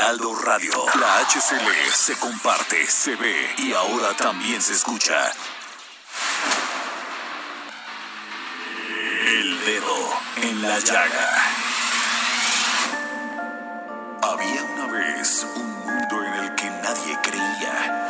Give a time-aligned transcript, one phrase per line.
[0.00, 0.72] Heraldo Radio.
[0.98, 5.30] La HCL se comparte, se ve y ahora también se escucha.
[9.26, 11.28] El dedo en la llaga.
[14.22, 18.09] Había una vez un mundo en el que nadie creía.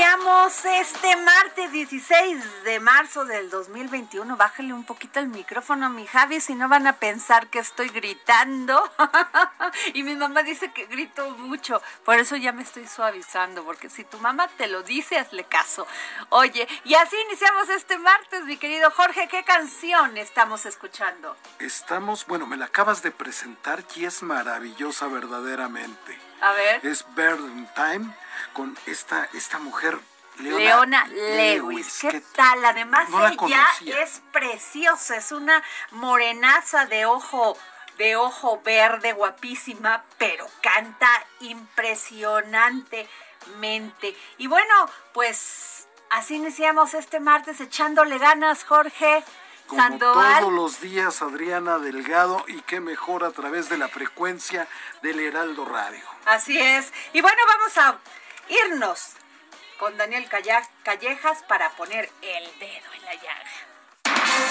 [0.00, 4.34] iniciamos este martes 16 de marzo del 2021.
[4.34, 7.90] Bájale un poquito el micrófono a mi Javi, si no van a pensar que estoy
[7.90, 8.82] gritando.
[9.92, 11.82] y mi mamá dice que grito mucho.
[12.06, 15.86] Por eso ya me estoy suavizando, porque si tu mamá te lo dice, hazle caso.
[16.30, 19.28] Oye, y así iniciamos este martes, mi querido Jorge.
[19.28, 21.36] ¿Qué canción estamos escuchando?
[21.58, 26.29] Estamos, bueno, me la acabas de presentar y es maravillosa verdaderamente.
[26.40, 26.86] A ver.
[26.86, 28.14] Es Burden Time
[28.52, 29.98] con esta, esta mujer,
[30.38, 31.98] Leona, Leona Lewis.
[32.00, 32.64] ¿Qué, tal?
[32.64, 33.66] Además, no la ella
[34.02, 37.58] es preciosa, es una morenaza de ojo,
[37.98, 41.08] de ojo verde, guapísima, pero canta
[41.40, 44.16] impresionantemente.
[44.38, 49.22] Y bueno, pues así iniciamos este martes echándole ganas, Jorge.
[49.70, 50.40] Como Sandoval.
[50.40, 54.66] todos los días, Adriana Delgado, y qué mejor a través de la frecuencia
[55.02, 56.02] del Heraldo Radio.
[56.26, 56.92] Así es.
[57.12, 57.98] Y bueno, vamos a
[58.48, 59.10] irnos
[59.78, 64.50] con Daniel Calla- Callejas para poner el dedo en la llaga.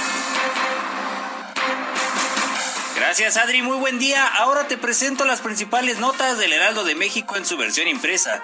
[2.96, 4.26] Gracias Adri, muy buen día.
[4.28, 8.44] Ahora te presento las principales notas del Heraldo de México en su versión impresa.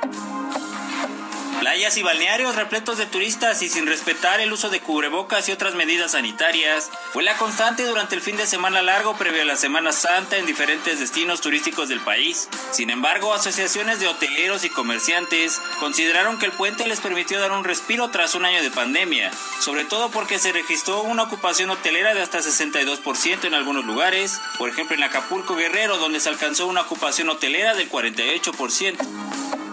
[1.65, 5.73] Playas y balnearios repletos de turistas y sin respetar el uso de cubrebocas y otras
[5.73, 9.91] medidas sanitarias fue la constante durante el fin de semana largo previo a la Semana
[9.91, 12.49] Santa en diferentes destinos turísticos del país.
[12.69, 17.63] Sin embargo, asociaciones de hoteleros y comerciantes consideraron que el puente les permitió dar un
[17.63, 22.21] respiro tras un año de pandemia, sobre todo porque se registró una ocupación hotelera de
[22.21, 27.27] hasta 62% en algunos lugares, por ejemplo en Acapulco Guerrero donde se alcanzó una ocupación
[27.29, 29.64] hotelera del 48%.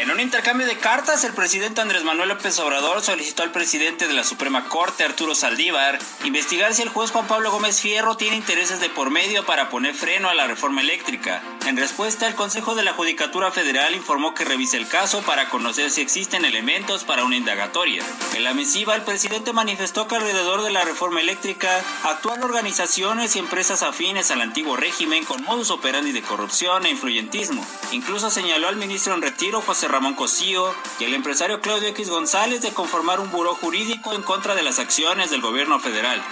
[0.00, 4.14] En un intercambio de cartas, el presidente Andrés Manuel López Obrador solicitó al presidente de
[4.14, 8.80] la Suprema Corte, Arturo Saldívar, investigar si el juez Juan Pablo Gómez Fierro tiene intereses
[8.80, 11.42] de por medio para poner freno a la reforma eléctrica.
[11.66, 15.90] En respuesta, el Consejo de la Judicatura Federal informó que revisa el caso para conocer
[15.90, 18.02] si existen elementos para una indagatoria.
[18.34, 21.68] En la misiva, el presidente manifestó que alrededor de la reforma eléctrica
[22.04, 27.66] actúan organizaciones y empresas afines al antiguo régimen con modus operandi de corrupción e influyentismo.
[27.92, 32.62] Incluso señaló al ministro en retiro José Ramón Cosío y al empresario Claudio X González
[32.62, 36.22] de conformar un buró jurídico en contra de las acciones del gobierno federal.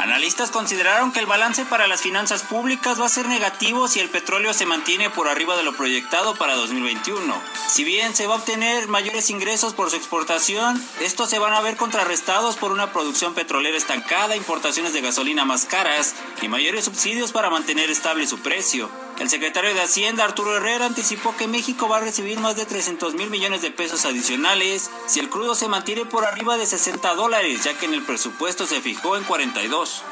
[0.00, 4.08] Analistas consideraron que el balance para las finanzas públicas va a ser negativo si el
[4.08, 7.34] petróleo se mantiene por arriba de lo proyectado para 2021.
[7.68, 11.60] Si bien se va a obtener mayores ingresos por su exportación, estos se van a
[11.60, 17.32] ver contrarrestados por una producción petrolera estancada, importaciones de gasolina más caras y mayores subsidios
[17.32, 18.88] para mantener estable su precio.
[19.20, 23.12] El secretario de Hacienda, Arturo Herrera, anticipó que México va a recibir más de 300
[23.12, 27.62] mil millones de pesos adicionales si el crudo se mantiene por arriba de 60 dólares,
[27.62, 30.04] ya que en el presupuesto se fijó en 42.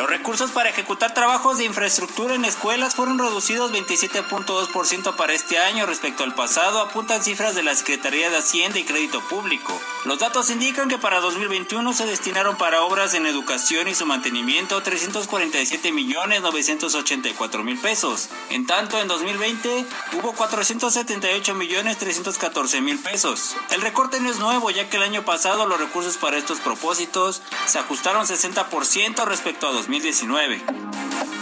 [0.00, 5.84] Los recursos para ejecutar trabajos de infraestructura en escuelas fueron reducidos 27.2% para este año
[5.84, 9.78] respecto al pasado, apuntan cifras de la Secretaría de Hacienda y Crédito Público.
[10.06, 14.82] Los datos indican que para 2021 se destinaron para obras en educación y su mantenimiento
[14.82, 18.30] 347 millones 984 mil pesos.
[18.48, 23.54] En tanto, en 2020 hubo 478 millones 314 mil pesos.
[23.70, 27.42] El recorte no es nuevo, ya que el año pasado los recursos para estos propósitos
[27.66, 31.39] se ajustaron 60% respecto a 2019.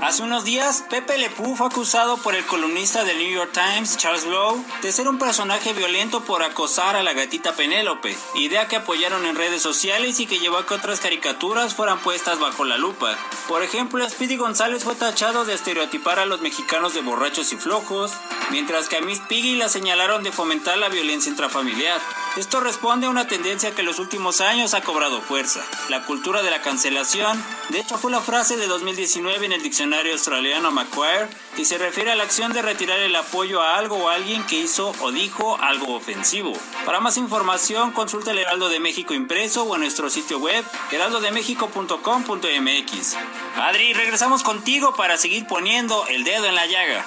[0.00, 3.96] Hace unos días, Pepe Le Pew fue acusado por el columnista del New York Times,
[3.96, 8.76] Charles Lowe, de ser un personaje violento por acosar a la gatita Penélope, idea que
[8.76, 12.78] apoyaron en redes sociales y que llevó a que otras caricaturas fueran puestas bajo la
[12.78, 13.18] lupa.
[13.48, 18.12] Por ejemplo, Speedy González fue tachado de estereotipar a los mexicanos de borrachos y flojos,
[18.52, 22.00] mientras que a Miss Piggy la señalaron de fomentar la violencia intrafamiliar.
[22.36, 26.42] Esto responde a una tendencia que en los últimos años ha cobrado fuerza, la cultura
[26.42, 27.42] de la cancelación.
[27.70, 31.26] De hecho, fue la frase de 2019 en el diccionario australiano Macquarie
[31.56, 34.44] y se refiere a la acción de retirar el apoyo a algo o a alguien
[34.46, 36.52] que hizo o dijo algo ofensivo.
[36.84, 43.16] Para más información, consulta el Heraldo de México impreso o en nuestro sitio web heraldodemexico.com.mx.
[43.56, 47.04] Adri, regresamos contigo para seguir poniendo el dedo en la llaga.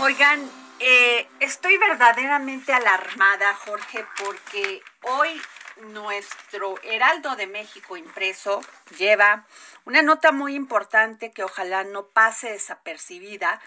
[0.00, 0.48] Oigan,
[0.78, 5.40] eh, estoy verdaderamente alarmada, Jorge, porque hoy
[5.82, 8.60] nuestro Heraldo de México impreso
[8.96, 9.46] lleva
[9.84, 13.60] una nota muy importante que ojalá no pase desapercibida.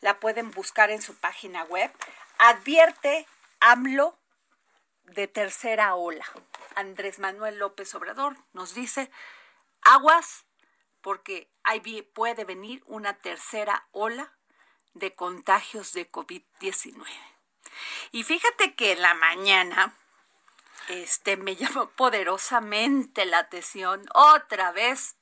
[0.00, 1.90] La pueden buscar en su página web.
[2.38, 3.26] Advierte
[3.60, 4.18] AMLO
[5.04, 6.24] de tercera ola.
[6.74, 9.10] Andrés Manuel López Obrador nos dice,
[9.82, 10.44] aguas,
[11.00, 14.32] porque ahí puede venir una tercera ola
[14.94, 17.06] de contagios de COVID-19.
[18.12, 19.94] Y fíjate que en la mañana
[20.88, 25.16] este me llamó poderosamente la atención otra vez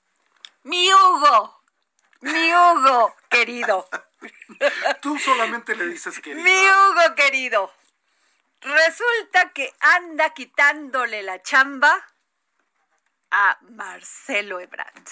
[0.62, 1.62] mi Hugo,
[2.20, 3.88] mi Hugo querido,
[5.00, 7.72] Tú solamente le dices que mi Hugo querido.
[8.60, 12.06] Resulta que anda quitándole la chamba
[13.30, 15.08] a Marcelo Ebrard.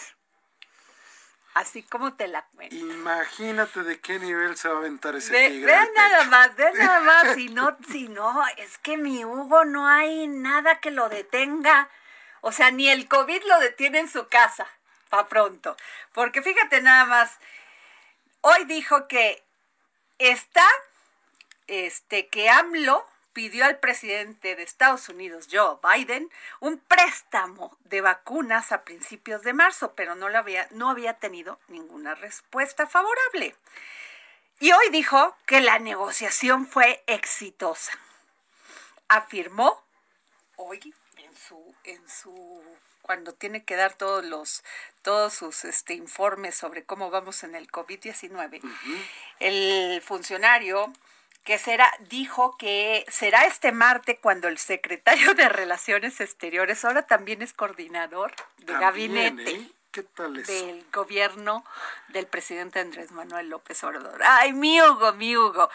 [1.55, 2.75] Así como te la cuento.
[2.75, 5.75] Imagínate de qué nivel se va a aventar ese Ve- tigre.
[5.75, 9.87] al nada más, vean nada más, si no, si no, es que mi Hugo no
[9.87, 11.91] hay nada que lo detenga.
[12.41, 14.67] O sea, ni el COVID lo detiene en su casa,
[15.11, 15.77] pa' pronto.
[16.13, 17.39] Porque fíjate nada más,
[18.41, 19.45] hoy dijo que
[20.19, 20.67] está,
[21.67, 26.31] este, que AMLO pidió al presidente de Estados Unidos, Joe Biden,
[26.61, 31.59] un préstamo de vacunas a principios de marzo, pero no, lo había, no había tenido
[31.69, 33.55] ninguna respuesta favorable.
[34.61, 37.93] Y hoy dijo que la negociación fue exitosa.
[39.09, 39.83] Afirmó
[40.57, 42.63] hoy en su, en su
[43.03, 44.63] cuando tiene que dar todos los
[45.03, 48.63] todos sus este, informes sobre cómo vamos en el COVID-19,
[49.41, 50.93] el funcionario
[51.45, 57.43] que será dijo que será este martes cuando el secretario de Relaciones Exteriores ahora también
[57.43, 59.71] es coordinador de También, gabinete ¿eh?
[59.91, 60.47] ¿Qué tal es?
[60.47, 61.65] del gobierno
[62.09, 64.23] del presidente Andrés Manuel López Obrador.
[64.25, 65.69] Ay, mi Hugo, mi Hugo.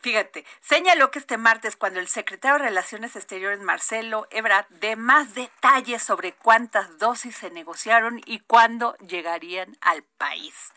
[0.00, 5.34] Fíjate, señaló que este martes, cuando el secretario de Relaciones Exteriores, Marcelo Ebrard, dé más
[5.34, 10.72] detalles sobre cuántas dosis se negociaron y cuándo llegarían al país.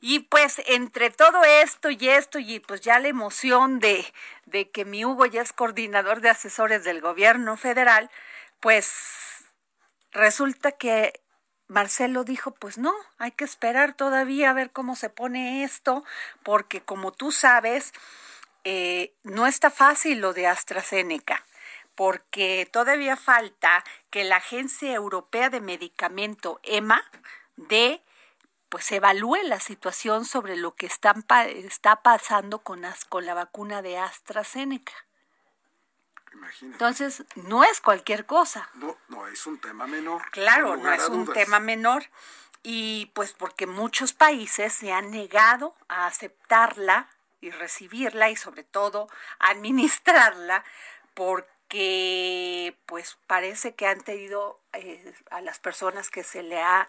[0.00, 4.04] Y pues entre todo esto y esto y pues ya la emoción de,
[4.44, 8.10] de que mi Hugo ya es coordinador de asesores del gobierno federal,
[8.60, 9.46] pues
[10.12, 11.20] resulta que
[11.68, 16.04] Marcelo dijo, pues no, hay que esperar todavía a ver cómo se pone esto,
[16.42, 17.92] porque como tú sabes,
[18.64, 21.44] eh, no está fácil lo de AstraZeneca,
[21.94, 27.02] porque todavía falta que la Agencia Europea de Medicamento, EMA,
[27.56, 28.00] de
[28.76, 33.80] pues evalúe la situación sobre lo que están está pasando con, as- con la vacuna
[33.80, 34.92] de AstraZeneca.
[36.34, 36.74] Imagínate.
[36.74, 38.68] Entonces, no es cualquier cosa.
[38.74, 40.30] No, no es un tema menor.
[40.30, 41.34] Claro, no es un dudas.
[41.38, 42.04] tema menor.
[42.62, 47.08] Y pues porque muchos países se han negado a aceptarla
[47.40, 50.64] y recibirla y sobre todo administrarla
[51.14, 56.86] porque pues parece que han tenido eh, a las personas que se le ha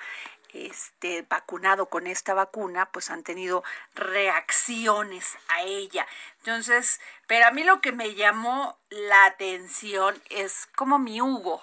[0.54, 3.63] este, vacunado con esta vacuna, pues han tenido
[3.96, 6.08] reacciones a ella.
[6.39, 11.62] Entonces, pero a mí lo que me llamó la atención es como mi Hugo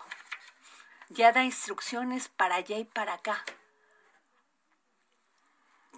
[1.15, 3.45] ya da instrucciones para allá y para acá.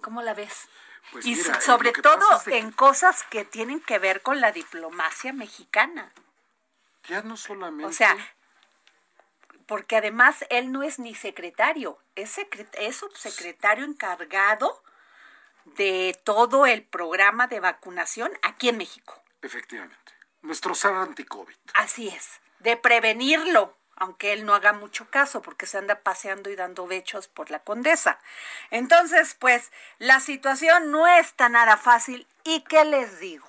[0.01, 0.69] ¿Cómo la ves?
[1.11, 4.51] Pues y mira, eh, sobre todo que en cosas que tienen que ver con la
[4.51, 6.11] diplomacia mexicana.
[7.07, 7.85] Ya no solamente.
[7.85, 8.15] O sea,
[9.67, 14.81] porque además él no es ni secretario, es, secret- es subsecretario encargado
[15.65, 19.21] de todo el programa de vacunación aquí en México.
[19.41, 20.13] Efectivamente.
[20.41, 21.55] Nuestro SAR anti-COVID.
[21.73, 26.55] Así es, de prevenirlo, aunque él no haga mucho caso porque se anda paseando y
[26.55, 28.19] dando bechos por la condesa.
[28.71, 32.27] Entonces, pues, la situación no está nada fácil.
[32.43, 33.47] ¿Y qué les digo?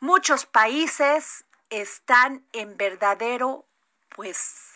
[0.00, 3.64] Muchos países están en verdadero,
[4.10, 4.69] pues,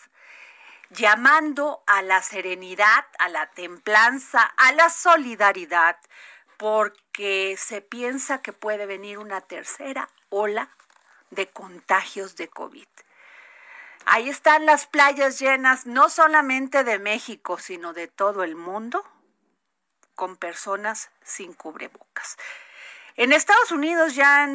[0.89, 5.97] llamando a la serenidad, a la templanza, a la solidaridad,
[6.57, 10.69] porque se piensa que puede venir una tercera ola
[11.31, 12.87] de contagios de COVID.
[14.05, 19.03] Ahí están las playas llenas, no solamente de México, sino de todo el mundo,
[20.13, 22.37] con personas sin cubrebocas.
[23.15, 24.47] En Estados Unidos ya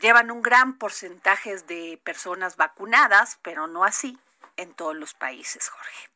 [0.00, 4.18] llevan un gran porcentaje de personas vacunadas, pero no así
[4.60, 6.10] en todos los países, Jorge.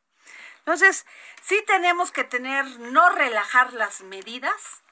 [0.59, 1.05] Entonces,
[1.43, 4.83] sí tenemos que tener, no relajar las medidas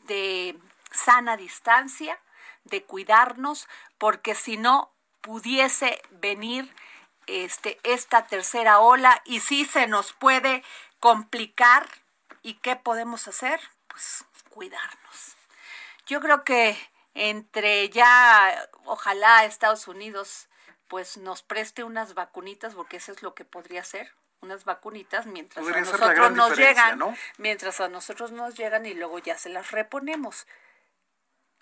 [0.00, 0.58] de
[0.90, 2.20] sana distancia,
[2.64, 6.72] de cuidarnos, porque si no pudiese venir
[7.26, 10.62] este, esta tercera ola y sí se nos puede
[11.00, 11.88] complicar.
[12.42, 13.60] ¿Y qué podemos hacer?
[13.88, 15.36] Pues cuidarnos.
[16.06, 16.78] Yo creo que
[17.14, 20.48] entre ya, ojalá Estados Unidos
[20.88, 25.64] pues nos preste unas vacunitas, porque eso es lo que podría ser, unas vacunitas mientras
[25.64, 27.14] Podría a nosotros nos llegan, ¿no?
[27.38, 30.46] mientras a nosotros nos llegan y luego ya se las reponemos.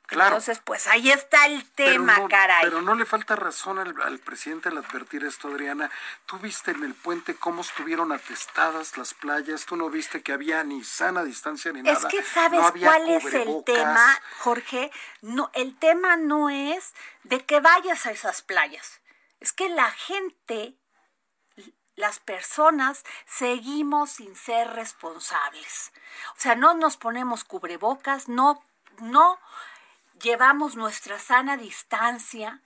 [0.07, 0.37] Claro.
[0.37, 2.63] Entonces, pues ahí está el tema, pero no, caray.
[2.63, 5.91] Pero no le falta razón al, al presidente al advertir esto, Adriana.
[6.27, 9.67] Tú viste en el puente cómo estuvieron atestadas las playas.
[9.67, 12.09] Tú no viste que había ni sana distancia ni Es nada.
[12.09, 14.93] que sabes No cuál es el tema, Jorge.
[15.23, 19.01] No, el tema no es de que vayas a esas playas.
[19.41, 20.75] Es que la gente,
[21.95, 25.93] las personas, seguimos sin ser responsables.
[26.37, 28.63] O sea, no nos ponemos cubrebocas, no,
[28.99, 29.39] no
[30.21, 32.63] llevamos nuestra sana distancia,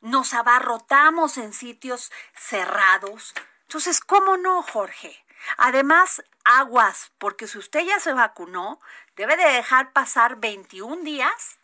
[0.00, 3.34] nos abarrotamos en sitios cerrados.
[3.62, 5.24] Entonces, ¿cómo no, Jorge?
[5.58, 8.80] Además, aguas, porque si usted ya se vacunó,
[9.16, 11.58] debe de dejar pasar 21 días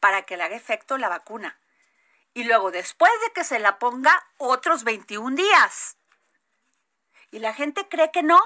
[0.00, 1.58] para que le haga efecto la vacuna.
[2.36, 5.96] Y luego, después de que se la ponga, otros 21 días.
[7.30, 8.38] Y la gente cree que no.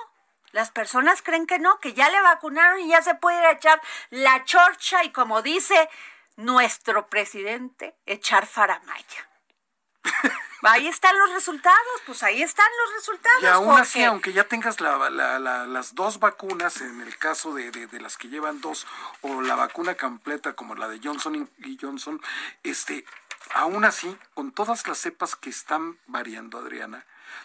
[0.52, 3.50] Las personas creen que no, que ya le vacunaron y ya se puede ir a
[3.50, 5.88] echar la chorcha y como dice
[6.36, 9.28] nuestro presidente, echar faramaya.
[10.62, 13.42] Ahí están los resultados, pues ahí están los resultados.
[13.42, 17.54] Y aún así, aunque ya tengas la- la- la- las dos vacunas, en el caso
[17.54, 18.86] de, de- de las que llevan dos,
[19.22, 22.20] o la vacuna completa como la de Johnson y Johnson,
[22.62, 23.06] este,
[23.54, 27.04] aún así, con todas las cepas que están variando, Adriana,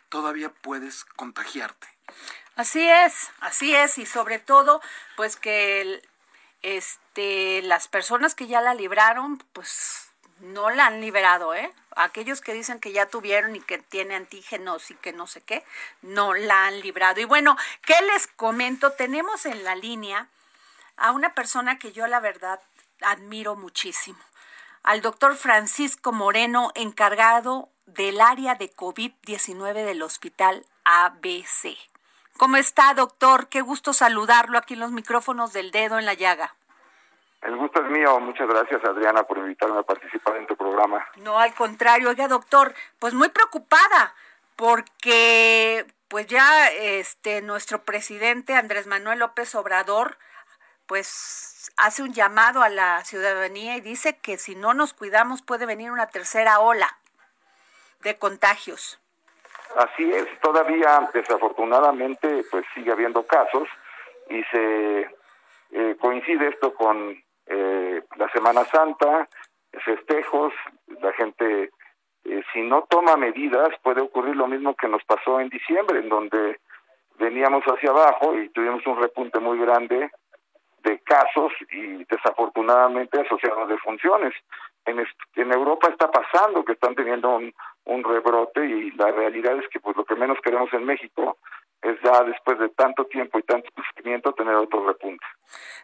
[0.10, 1.88] todavía puedes contagiarte.
[2.56, 4.82] Así es, así es, y sobre todo,
[5.18, 6.02] pues que
[6.62, 10.10] este, las personas que ya la libraron, pues
[10.40, 11.72] no la han liberado, ¿eh?
[11.96, 15.64] Aquellos que dicen que ya tuvieron y que tiene antígenos y que no sé qué,
[16.02, 17.22] no la han librado.
[17.22, 18.92] Y bueno, ¿qué les comento?
[18.92, 20.28] Tenemos en la línea
[20.98, 22.60] a una persona que yo la verdad
[23.02, 24.20] admiro muchísimo,
[24.86, 31.76] al doctor Francisco Moreno, encargado del área de COVID-19 del Hospital ABC.
[32.38, 33.48] ¿Cómo está, doctor?
[33.50, 36.56] Qué gusto saludarlo aquí en los micrófonos del dedo en la llaga.
[37.42, 38.20] El gusto es mío.
[38.20, 41.04] Muchas gracias, Adriana, por invitarme a participar en tu programa.
[41.18, 44.14] No, al contrario, oiga, doctor, pues muy preocupada
[44.56, 50.18] porque pues ya este nuestro presidente Andrés Manuel López Obrador
[50.88, 55.66] pues hace un llamado a la ciudadanía y dice que si no nos cuidamos puede
[55.66, 56.88] venir una tercera ola
[58.02, 59.00] de contagios.
[59.76, 63.68] Así es, todavía desafortunadamente pues sigue habiendo casos
[64.30, 65.10] y se
[65.72, 69.28] eh, coincide esto con eh, la Semana Santa,
[69.84, 70.54] festejos,
[71.02, 71.72] la gente
[72.26, 76.10] eh, si no toma medidas puede ocurrir lo mismo que nos pasó en diciembre, en
[76.10, 76.60] donde
[77.20, 80.10] veníamos hacia abajo y tuvimos un repunte muy grande
[80.86, 84.34] de casos y desafortunadamente asociados de funciones.
[84.86, 87.54] En, en Europa está pasando que están teniendo un,
[87.86, 91.38] un rebrote y la realidad es que pues lo que menos queremos en México
[91.82, 95.26] es ya después de tanto tiempo y tanto sufrimiento tener otro repunte.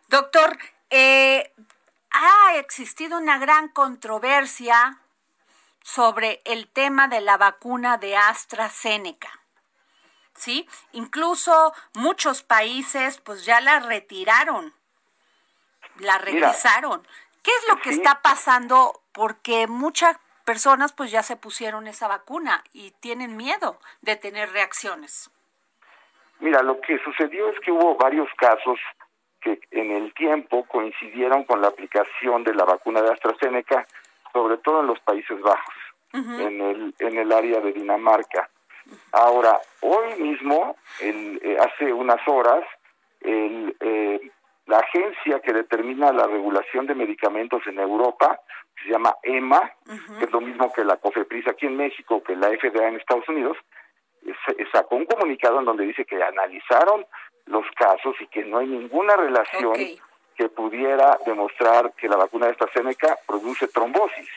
[0.08, 0.58] Doctor,
[0.90, 1.52] eh,
[2.12, 5.00] ha existido una gran controversia
[5.84, 9.30] sobre el tema de la vacuna de AstraZeneca.
[10.34, 10.68] ¿Sí?
[10.94, 14.74] Incluso muchos países pues ya la retiraron,
[16.00, 17.06] la Mira, regresaron.
[17.44, 17.98] ¿Qué es lo que sí.
[17.98, 19.02] está pasando?
[19.12, 25.30] Porque muchas personas pues ya se pusieron esa vacuna y tienen miedo de tener reacciones.
[26.40, 28.80] Mira, lo que sucedió es que hubo varios casos
[29.42, 33.88] que en el tiempo coincidieron con la aplicación de la vacuna de AstraZeneca,
[34.34, 35.76] sobre todo en los Países Bajos,
[36.14, 38.50] en, el, en el área de Dinamarca.
[39.12, 42.64] Ahora, hoy mismo, el, eh, hace unas horas,
[43.22, 44.32] el, eh,
[44.68, 48.40] la agencia que determina la regulación de medicamentos en Europa,
[48.76, 49.72] que se llama EMA,
[50.20, 53.28] que es lo mismo que la COFEPRIS aquí en México, que la FDA en Estados
[53.28, 53.58] Unidos,
[54.24, 57.06] s- sacó un comunicado en donde dice que analizaron
[57.48, 59.74] los casos y que no hay ninguna relación
[60.36, 64.30] que pudiera demostrar que la vacuna de AstraZeneca produce trombosis.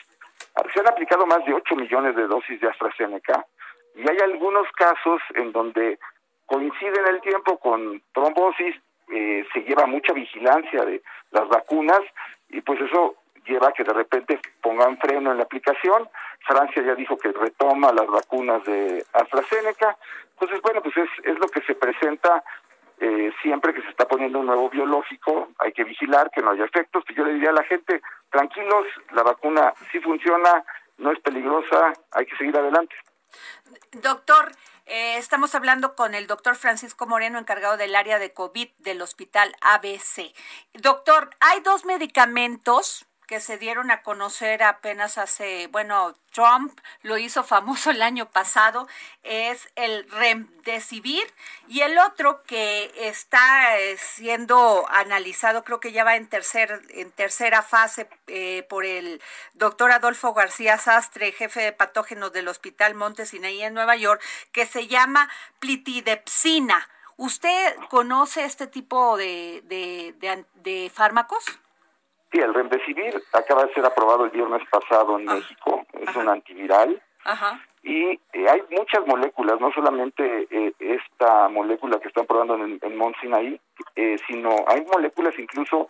[0.73, 3.45] Se han aplicado más de 8 millones de dosis de AstraZeneca
[3.95, 5.99] y hay algunos casos en donde
[6.45, 8.75] coincide en el tiempo con trombosis,
[9.09, 12.01] eh, se lleva mucha vigilancia de las vacunas
[12.49, 16.09] y pues eso lleva a que de repente pongan freno en la aplicación.
[16.47, 19.97] Francia ya dijo que retoma las vacunas de AstraZeneca.
[20.31, 22.43] Entonces, bueno, pues es, es lo que se presenta
[22.99, 26.65] eh, siempre que se está poniendo un nuevo biológico, hay que vigilar que no haya
[26.65, 27.03] efectos.
[27.05, 30.63] Pues yo le diría a la gente, tranquilos, la vacuna sí funciona,
[30.97, 32.95] no es peligrosa, hay que seguir adelante.
[33.91, 34.51] Doctor,
[34.85, 39.55] eh, estamos hablando con el doctor Francisco Moreno, encargado del área de COVID del Hospital
[39.61, 40.33] ABC.
[40.73, 47.43] Doctor, hay dos medicamentos que se dieron a conocer apenas hace, bueno, Trump lo hizo
[47.43, 48.87] famoso el año pasado,
[49.23, 51.25] es el Remdesivir
[51.67, 57.11] y el otro que está eh, siendo analizado, creo que ya va en, tercer, en
[57.11, 59.21] tercera fase eh, por el
[59.53, 64.65] doctor Adolfo García Sastre, jefe de patógenos del Hospital Monte Sinaí en Nueva York, que
[64.65, 65.29] se llama
[65.59, 66.89] plitidepsina.
[67.17, 71.45] ¿Usted conoce este tipo de, de fármacos?
[72.31, 77.01] Sí, el Remdesivir acaba de ser aprobado el viernes pasado en México, es un antiviral
[77.23, 77.61] Ajá.
[77.83, 83.15] y eh, hay muchas moléculas, no solamente eh, esta molécula que están probando en, en
[83.21, 83.59] Sinai,
[83.95, 85.87] eh, sino hay moléculas incluso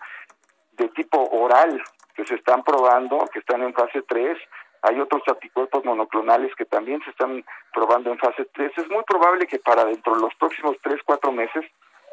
[0.74, 1.82] de tipo oral
[2.15, 4.38] que se están probando, que están en fase 3.
[4.84, 7.43] Hay otros anticuerpos monoclonales que también se están
[7.74, 8.71] probando en fase 3.
[8.78, 11.65] Es muy probable que para dentro de los próximos 3, 4 meses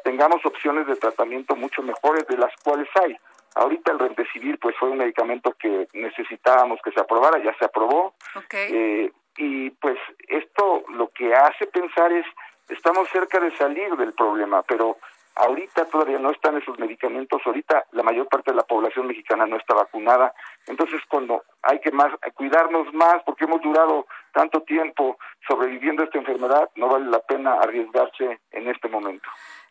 [0.03, 3.17] tengamos opciones de tratamiento mucho mejores de las cuales hay.
[3.55, 8.15] Ahorita el Remdesivir pues fue un medicamento que necesitábamos que se aprobara, ya se aprobó.
[8.35, 8.53] Ok.
[8.53, 12.25] Eh, y pues esto lo que hace pensar es,
[12.69, 14.97] estamos cerca de salir del problema, pero
[15.35, 19.57] ahorita todavía no están esos medicamentos, ahorita la mayor parte de la población mexicana no
[19.57, 20.33] está vacunada,
[20.67, 26.19] entonces cuando hay que más cuidarnos más porque hemos durado tanto tiempo sobreviviendo a esta
[26.19, 29.27] enfermedad, no vale la pena arriesgarse en este momento.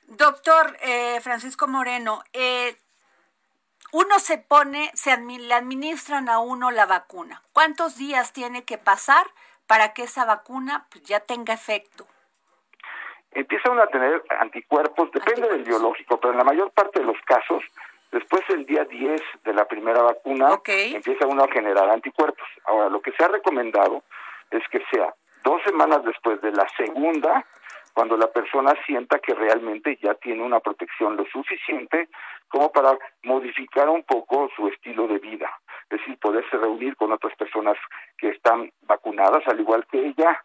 [0.08, 2.76] Doctor eh, Francisco Moreno, eh,
[3.92, 7.42] uno se pone, se admi- le administran a uno la vacuna.
[7.52, 9.26] ¿Cuántos días tiene que pasar
[9.66, 12.06] para que esa vacuna pues, ya tenga efecto?
[13.34, 17.16] empieza uno a tener anticuerpos, depende del biológico, pero en la mayor parte de los
[17.24, 17.62] casos,
[18.10, 20.52] después del día 10 de la primera vacuna,
[20.94, 22.46] empieza uno a generar anticuerpos.
[22.66, 24.02] Ahora, lo que se ha recomendado
[24.50, 27.46] es que sea dos semanas después de la segunda,
[27.94, 32.10] cuando la persona sienta que realmente ya tiene una protección lo suficiente
[32.52, 35.50] como para modificar un poco su estilo de vida.
[35.88, 37.78] Es decir, poderse reunir con otras personas
[38.18, 40.38] que están vacunadas, al igual que ella,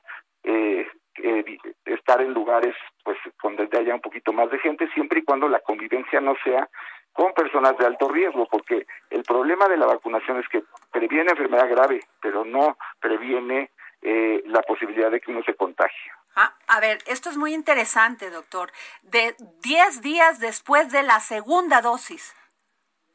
[0.43, 0.87] eh,
[1.21, 5.49] eh, estar en lugares pues donde haya un poquito más de gente, siempre y cuando
[5.49, 6.69] la convivencia no sea
[7.11, 11.69] con personas de alto riesgo, porque el problema de la vacunación es que previene enfermedad
[11.69, 16.11] grave, pero no previene eh, la posibilidad de que uno se contagie.
[16.39, 18.71] Ah, a ver, esto es muy interesante, doctor.
[19.01, 22.35] De 10 días después de la segunda dosis.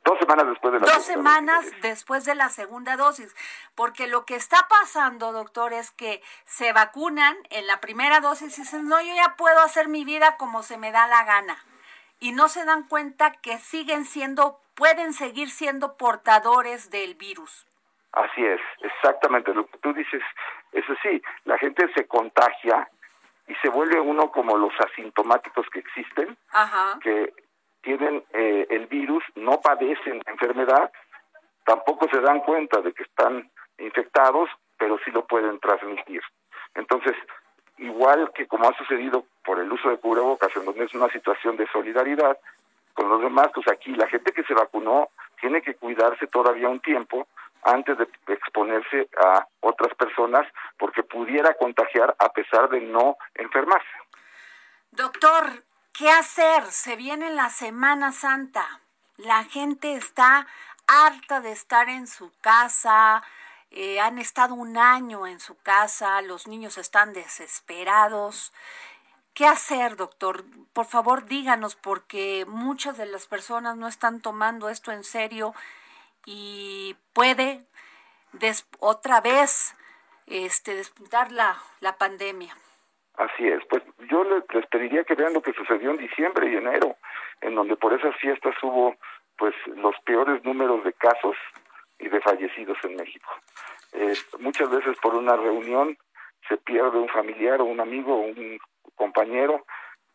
[0.05, 1.83] Dos semanas después de la Dos segunda semanas dosis.
[1.83, 3.33] después de la segunda dosis.
[3.77, 8.63] Porque lo que está pasando, doctor, es que se vacunan en la primera dosis y
[8.63, 11.65] dicen, no, yo ya puedo hacer mi vida como se me da la gana.
[12.19, 17.69] Y no se dan cuenta que siguen siendo, pueden seguir siendo portadores del virus.
[18.11, 20.23] Así es, exactamente lo que tú dices.
[20.73, 22.91] Eso sí, la gente se contagia
[23.49, 26.99] y se vuelve uno como los asintomáticos que existen, Ajá.
[27.01, 27.33] que
[27.83, 30.93] tienen eh, el virus, no padecen la enfermedad,
[31.65, 36.23] tampoco se dan cuenta de que están infectados, pero sí lo pueden transmitir.
[36.75, 37.15] Entonces,
[37.79, 41.57] igual que como ha sucedido por el uso de cubrebocas, en donde es una situación
[41.57, 42.39] de solidaridad
[42.95, 45.09] con los demás, pues aquí la gente que se vacunó
[45.41, 47.27] tiene que cuidarse todavía un tiempo
[47.63, 50.47] antes de exponerse a otras personas
[50.79, 53.89] porque pudiera contagiar a pesar de no enfermarse.
[54.91, 56.65] Doctor, ¿qué hacer?
[56.67, 58.81] Se viene la Semana Santa.
[59.17, 60.47] La gente está
[60.87, 63.23] harta de estar en su casa.
[63.71, 68.53] eh, han estado un año en su casa, los niños están desesperados.
[69.33, 70.45] ¿Qué hacer, doctor?
[70.75, 75.55] Por favor, díganos, porque muchas de las personas no están tomando esto en serio
[76.27, 77.61] y puede
[78.33, 79.75] des- otra vez
[80.27, 82.57] este, despuntar la, la pandemia.
[83.17, 86.57] Así es, pues yo le- les pediría que vean lo que sucedió en diciembre y
[86.57, 86.97] enero,
[87.41, 88.97] en donde por esas fiestas hubo
[89.37, 91.37] pues los peores números de casos
[91.99, 93.31] y de fallecidos en México.
[93.93, 95.99] Eh, muchas veces por una reunión
[96.49, 98.59] se pierde un familiar o un amigo o un
[98.97, 99.65] compañero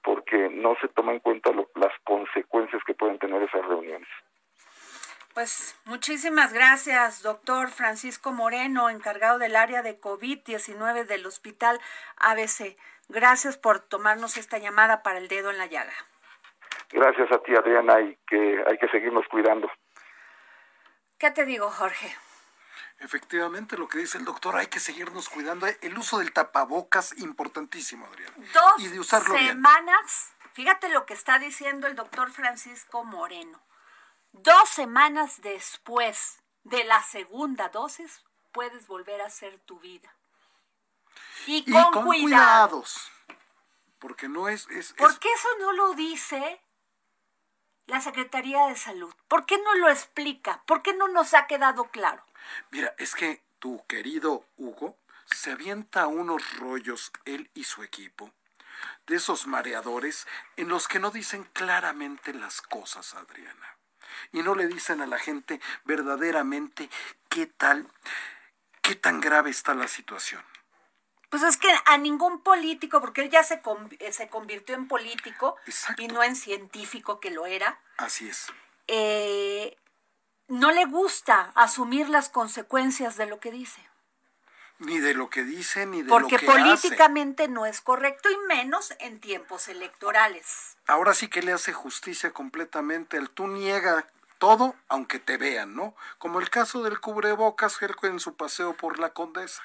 [0.04, 4.08] porque no se toma en cuenta lo- las consecuencias que pueden tener esas reuniones.
[5.38, 11.80] Pues muchísimas gracias, doctor Francisco Moreno, encargado del área de COVID-19 del Hospital
[12.16, 12.76] ABC.
[13.08, 15.94] Gracias por tomarnos esta llamada para el dedo en la llaga.
[16.90, 19.70] Gracias a ti, Adriana, y que hay que seguirnos cuidando.
[21.20, 22.18] ¿Qué te digo, Jorge?
[22.98, 25.68] Efectivamente, lo que dice el doctor, hay que seguirnos cuidando.
[25.68, 28.34] El uso del tapabocas, importantísimo, Adriana.
[28.56, 29.50] Dos Y de usarlo bien.
[29.50, 33.67] semanas, fíjate lo que está diciendo el doctor Francisco Moreno.
[34.38, 40.14] Dos semanas después de la segunda dosis, puedes volver a hacer tu vida.
[41.46, 42.04] Y Y con, cuidado.
[42.82, 43.12] cuidados.
[44.00, 44.68] Porque no es...
[44.70, 46.62] es, es- ¿Por qué eso no lo dice
[47.88, 49.14] la Secretaría de Salud?
[49.28, 50.62] ¿Por qué no lo explica?
[50.66, 52.24] ¿Por qué no nos ha quedado claro?
[52.70, 58.32] Mira, es que tu querido Hugo se avienta unos rollos, él y su equipo,
[59.08, 63.77] de esos mareadores en los que no dicen claramente las cosas, Adriana.
[64.32, 66.90] Y no le dicen a la gente verdaderamente
[67.30, 67.88] qué tal,
[68.82, 70.44] qué tan grave está la situación.
[71.30, 73.62] Pues es que a ningún político, porque él ya se,
[74.00, 76.02] eh, se convirtió en político Exacto.
[76.02, 78.48] y no en científico que lo era, Así es.
[78.88, 79.78] eh,
[80.48, 83.82] no le gusta asumir las consecuencias de lo que dice.
[84.80, 86.60] Ni de lo que dice, ni de Porque lo que hace.
[86.60, 90.78] políticamente no es correcto y menos en tiempos electorales.
[90.86, 94.06] Ahora sí que le hace justicia completamente al tú niega
[94.38, 95.96] todo aunque te vean, ¿no?
[96.20, 99.64] Como el caso del cubrebocas en su paseo por la Condesa.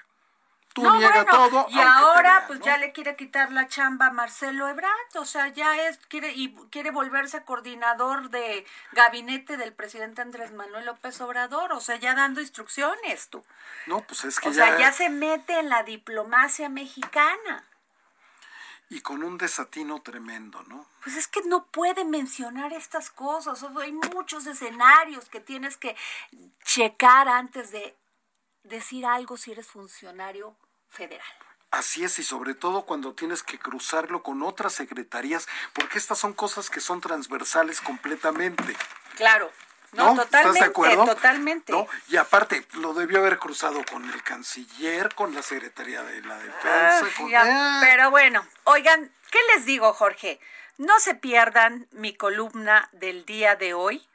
[0.74, 2.64] Tú No, niega bueno, todo y ahora pues ¿no?
[2.64, 6.54] ya le quiere quitar la chamba a Marcelo Ebrard, o sea, ya es quiere y
[6.70, 12.40] quiere volverse coordinador de gabinete del presidente Andrés Manuel López Obrador, o sea, ya dando
[12.40, 13.44] instrucciones tú.
[13.86, 17.64] No, pues es que O ya, sea, ya se mete en la diplomacia mexicana.
[18.88, 20.86] y con un desatino tremendo, ¿no?
[21.02, 23.62] Pues es que no puede mencionar estas cosas.
[23.62, 25.96] o sea, hay muchos escenarios que tienes que
[26.64, 27.96] checar antes de
[28.64, 30.54] decir algo si eres funcionario
[30.92, 31.26] federal.
[31.70, 36.34] Así es, y sobre todo cuando tienes que cruzarlo con otras secretarías, porque estas son
[36.34, 38.76] cosas que son transversales completamente.
[39.16, 39.50] Claro.
[39.92, 40.22] No, ¿No?
[40.22, 41.04] totalmente, ¿Estás de acuerdo?
[41.04, 41.72] totalmente.
[41.72, 41.86] ¿No?
[42.08, 47.06] Y aparte, lo debió haber cruzado con el canciller, con la Secretaría de la Defensa.
[47.16, 47.80] Con- ya, ¡Ah!
[47.82, 50.40] Pero bueno, oigan, ¿qué les digo, Jorge?
[50.78, 54.06] No se pierdan mi columna del día de hoy,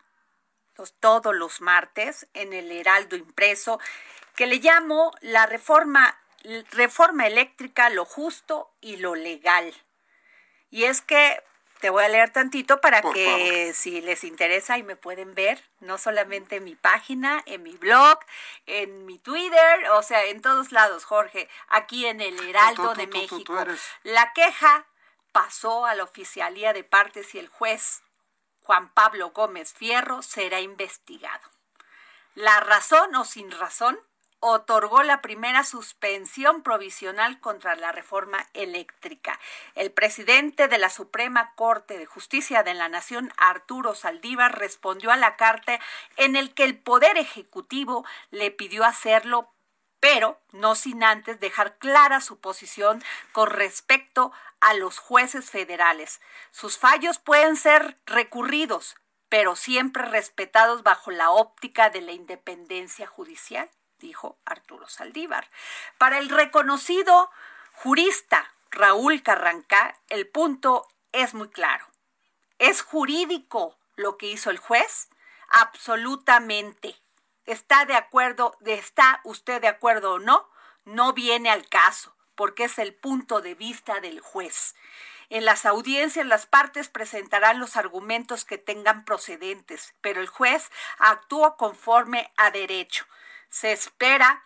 [0.77, 3.79] los- todos los martes, en el Heraldo Impreso,
[4.35, 6.17] que le llamo la reforma,
[6.71, 9.73] reforma eléctrica, lo justo y lo legal.
[10.69, 11.43] Y es que
[11.79, 15.63] te voy a leer tantito para Por que si les interesa y me pueden ver,
[15.79, 18.19] no solamente en mi página, en mi blog,
[18.65, 22.99] en mi Twitter, o sea, en todos lados, Jorge, aquí en el Heraldo Tú, tú,
[22.99, 23.59] de tú, México.
[23.59, 23.81] eres.
[24.03, 24.87] La queja
[25.31, 28.01] pasó a la oficialía de partes y el juez
[28.61, 31.47] Juan Pablo Gómez Fierro será investigado.
[32.33, 33.99] La razón o sin razón
[34.39, 39.39] otorgó la primera suspensión provisional contra la reforma eléctrica.
[39.75, 45.17] El presidente de la Suprema Corte de Justicia de la Nación, Arturo Saldívar, respondió a
[45.17, 45.79] la carta
[46.17, 49.53] en el que el Poder Ejecutivo le pidió hacerlo
[49.99, 56.21] pero no sin antes dejar clara su posición con respecto a los jueces federales.
[56.51, 58.95] Sus fallos pueden ser recurridos,
[59.29, 65.49] pero siempre respetados bajo la óptica de la independencia judicial, dijo Arturo Saldívar.
[65.97, 67.31] Para el reconocido
[67.73, 71.85] jurista Raúl Carrancá, el punto es muy claro.
[72.59, 75.09] ¿Es jurídico lo que hizo el juez?
[75.49, 76.95] Absolutamente.
[77.45, 80.49] ¿Está de acuerdo, está usted de acuerdo o no?
[80.85, 84.75] No viene al caso, porque es el punto de vista del juez.
[85.29, 91.57] En las audiencias las partes presentarán los argumentos que tengan procedentes, pero el juez actúa
[91.57, 93.05] conforme a derecho.
[93.49, 94.43] Se espera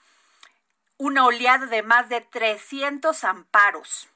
[0.97, 4.07] una oleada de más de 300 amparos.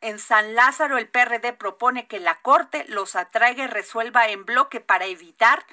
[0.00, 4.80] En San Lázaro el PRD propone que la Corte los atraiga y resuelva en bloque
[4.80, 5.66] para evitar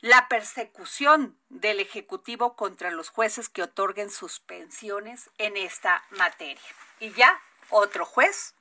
[0.00, 6.60] la persecución del Ejecutivo contra los jueces que otorguen suspensiones en esta materia.
[6.98, 8.54] Y ya otro juez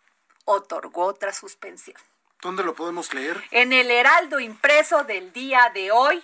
[0.46, 1.98] otorgó otra suspensión.
[2.42, 3.44] ¿Dónde lo podemos leer?
[3.50, 6.24] En el Heraldo impreso del día de hoy,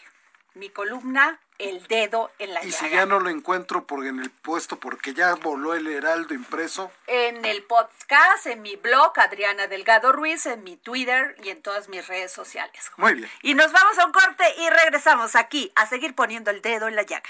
[0.54, 2.78] mi columna El dedo en la Y llaga.
[2.88, 6.92] si ya no lo encuentro por en el puesto porque ya voló el heraldo impreso,
[7.08, 11.90] En el podcast, en mi blog, Adriana Delgado Ruiz, en mi Twitter y en todas
[11.90, 12.92] mis redes sociales.
[12.98, 13.30] muy bien.
[13.42, 16.96] Y nos vamos a un corte y regresamos aquí a seguir poniendo el dedo en
[16.96, 17.30] la llaga.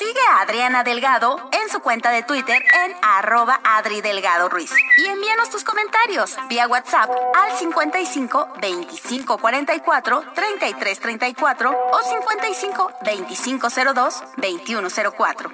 [0.00, 4.72] Sigue a Adriana Delgado en su cuenta de Twitter en arroba Adri Delgado Ruiz.
[4.96, 13.68] Y envíanos tus comentarios vía WhatsApp al 55 25 44 33 34 o 55 25
[13.94, 15.50] 02 21 04.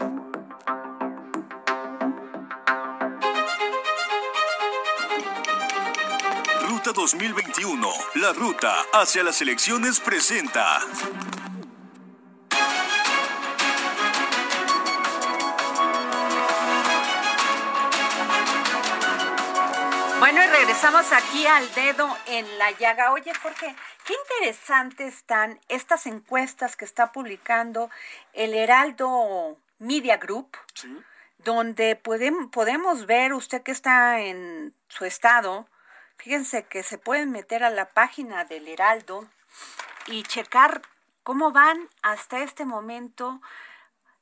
[6.69, 7.89] Ruta 2021.
[8.15, 10.79] La ruta hacia las elecciones presenta.
[20.87, 23.11] Regresamos aquí al dedo en la llaga.
[23.13, 27.91] Oye, Jorge, qué interesantes están estas encuestas que está publicando
[28.35, 30.97] el Heraldo Media Group, Sí.
[31.39, 35.69] donde podem- podemos ver, usted que está en su estado,
[36.19, 39.29] fíjense que se pueden meter a la página del Heraldo
[40.07, 40.83] y checar
[41.25, 43.41] cómo van hasta este momento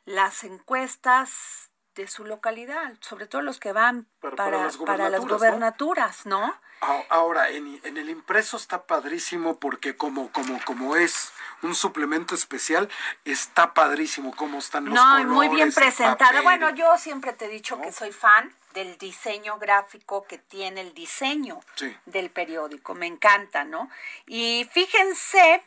[0.07, 5.09] las encuestas de su localidad, sobre todo los que van Para- para, para las para
[5.11, 5.37] las gobernaturas, ¿no?
[5.39, 6.61] gobernaturas, ¿no?
[7.09, 12.91] Ahora, en, en el impreso está padrísimo porque como, como, como es un suplemento especial,
[13.25, 16.43] está padrísimo cómo están los No, y muy bien colores, presentada.
[16.43, 20.93] Bueno, yo siempre te he dicho que soy fan del diseño gráfico que tiene el
[20.93, 21.97] diseño Sí.
[22.05, 22.95] del periódico.
[22.95, 23.89] Me encanta, ¿no?
[24.27, 25.65] Y fíjense,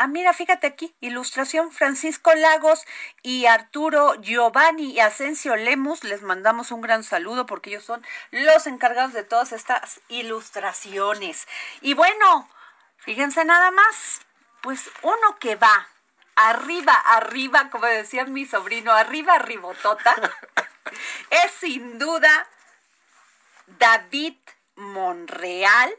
[0.00, 2.86] ah, mira, fíjate aquí, ilustración Francisco Lagos
[3.22, 6.04] y Arturo Giovanni y Asensio Lemus.
[6.04, 11.46] Les mandamos un gran saludo porque ellos son los encargados de todas estas ilustraciones.
[11.82, 12.48] Y bueno,
[12.96, 14.22] fíjense nada más,
[14.62, 15.88] pues uno que va
[16.34, 20.16] arriba, arriba, como decía mi sobrino, arriba, arribotota,
[21.30, 22.48] es sin duda
[23.78, 24.36] David
[24.76, 25.94] Monreal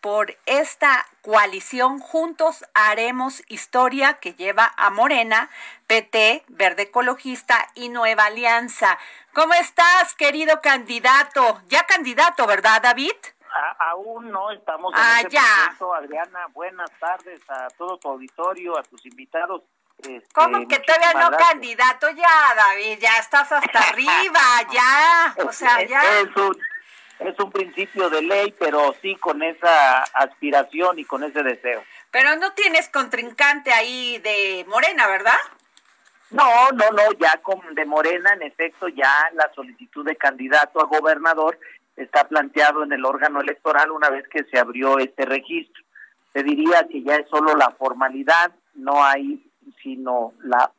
[0.00, 5.50] por esta coalición Juntos Haremos Historia que lleva a Morena,
[5.86, 8.98] PT, Verde Ecologista y Nueva Alianza.
[9.34, 11.60] ¿Cómo estás, querido candidato?
[11.66, 13.12] Ya candidato, ¿verdad, David?
[13.50, 15.42] A- aún no estamos en Ah, ese ya.
[15.64, 16.46] proceso, Adriana.
[16.52, 19.62] Buenas tardes a todo tu auditorio, a tus invitados.
[19.98, 21.48] Este, ¿Cómo que todavía no gracias.
[21.50, 22.10] candidato?
[22.10, 25.34] Ya, David, ya estás hasta arriba, ya.
[25.44, 26.20] O sea, Es- ya.
[26.20, 26.56] Es un,
[27.20, 31.82] es un principio de ley, pero sí con esa aspiración y con ese deseo.
[32.10, 35.38] Pero no tienes contrincante ahí de Morena, ¿verdad?
[36.30, 40.86] No, no, no, ya con de Morena, en efecto, ya la solicitud de candidato a
[40.86, 41.58] gobernador
[41.96, 45.82] está planteado en el órgano electoral una vez que se abrió este registro.
[46.32, 49.44] Se diría que ya es solo la formalidad, no hay
[49.82, 50.70] sino la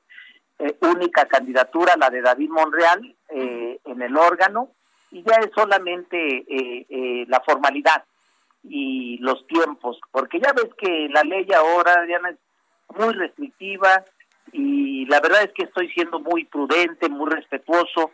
[0.59, 4.69] eh, única candidatura, la de David Monreal, eh, en el órgano,
[5.11, 8.03] y ya es solamente eh, eh, la formalidad
[8.63, 12.37] y los tiempos, porque ya ves que la ley ahora, Diana, es
[12.97, 14.03] muy restrictiva
[14.51, 18.11] y la verdad es que estoy siendo muy prudente, muy respetuoso,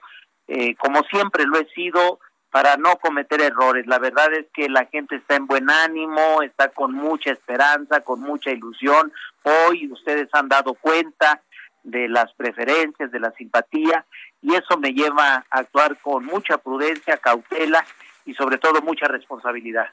[0.48, 2.20] eh, como siempre lo he sido,
[2.52, 3.86] para no cometer errores.
[3.86, 8.22] La verdad es que la gente está en buen ánimo, está con mucha esperanza, con
[8.22, 9.12] mucha ilusión.
[9.44, 11.42] Hoy ustedes han dado cuenta
[11.84, 14.06] de las preferencias, de la simpatía,
[14.46, 17.84] y eso me lleva a actuar con mucha prudencia, cautela
[18.26, 19.88] y sobre todo mucha responsabilidad.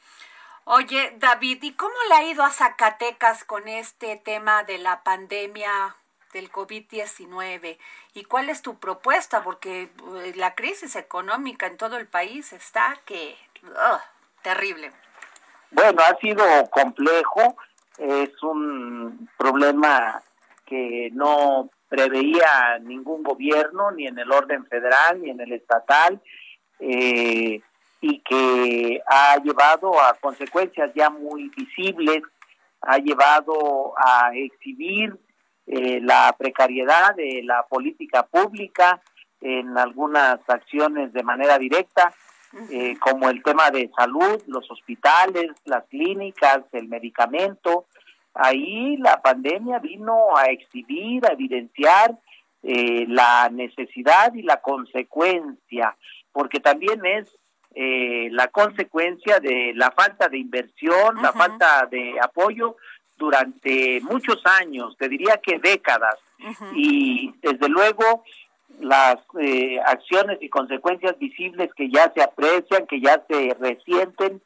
[0.64, 5.96] Oye, David, ¿y cómo le ha ido a Zacatecas con este tema de la pandemia
[6.34, 7.78] del COVID-19?
[8.12, 9.42] ¿Y cuál es tu propuesta?
[9.42, 14.00] Porque eh, la crisis económica en todo el país está que ugh,
[14.42, 14.92] terrible.
[15.70, 17.56] Bueno, ha sido complejo,
[17.96, 20.22] es un problema
[20.66, 26.22] que no preveía ningún gobierno, ni en el orden federal, ni en el estatal,
[26.80, 27.60] eh,
[28.00, 32.22] y que ha llevado a consecuencias ya muy visibles,
[32.80, 35.14] ha llevado a exhibir
[35.66, 39.02] eh, la precariedad de la política pública
[39.42, 42.14] en algunas acciones de manera directa,
[42.70, 47.84] eh, como el tema de salud, los hospitales, las clínicas, el medicamento.
[48.34, 52.18] Ahí la pandemia vino a exhibir, a evidenciar
[52.62, 55.96] eh, la necesidad y la consecuencia,
[56.32, 57.36] porque también es
[57.74, 62.76] eh, la consecuencia de la falta de inversión, la falta de apoyo
[63.16, 66.16] durante muchos años, te diría que décadas,
[66.74, 68.24] y desde luego
[68.80, 74.42] las eh, acciones y consecuencias visibles que ya se aprecian, que ya se resienten,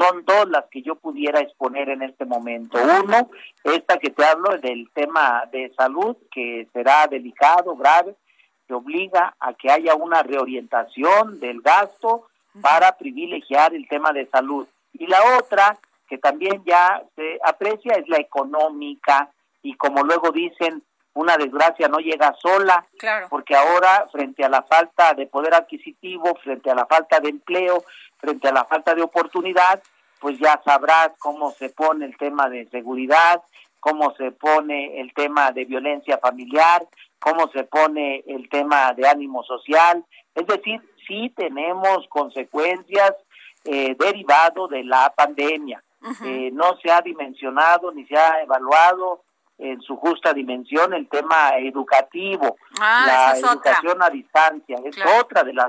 [0.00, 2.78] son dos las que yo pudiera exponer en este momento.
[3.04, 3.28] Uno,
[3.64, 8.14] esta que te hablo del tema de salud, que será delicado, grave,
[8.66, 12.28] que obliga a que haya una reorientación del gasto
[12.62, 14.66] para privilegiar el tema de salud.
[14.94, 19.30] Y la otra, que también ya se aprecia, es la económica,
[19.62, 20.82] y como luego dicen,
[21.12, 23.26] una desgracia no llega sola, Claro.
[23.28, 27.84] porque ahora frente a la falta de poder adquisitivo, frente a la falta de empleo,
[28.20, 29.82] frente a la falta de oportunidad,
[30.20, 33.42] pues ya sabrás cómo se pone el tema de seguridad,
[33.80, 36.86] cómo se pone el tema de violencia familiar,
[37.18, 40.04] cómo se pone el tema de ánimo social.
[40.34, 43.12] Es decir, sí tenemos consecuencias
[43.64, 45.82] eh, derivado de la pandemia.
[46.24, 49.22] Eh, no se ha dimensionado ni se ha evaluado
[49.58, 53.72] en su justa dimensión el tema educativo, Ah, la otra.
[53.72, 55.10] educación a distancia, es Claro.
[55.20, 55.68] otra de las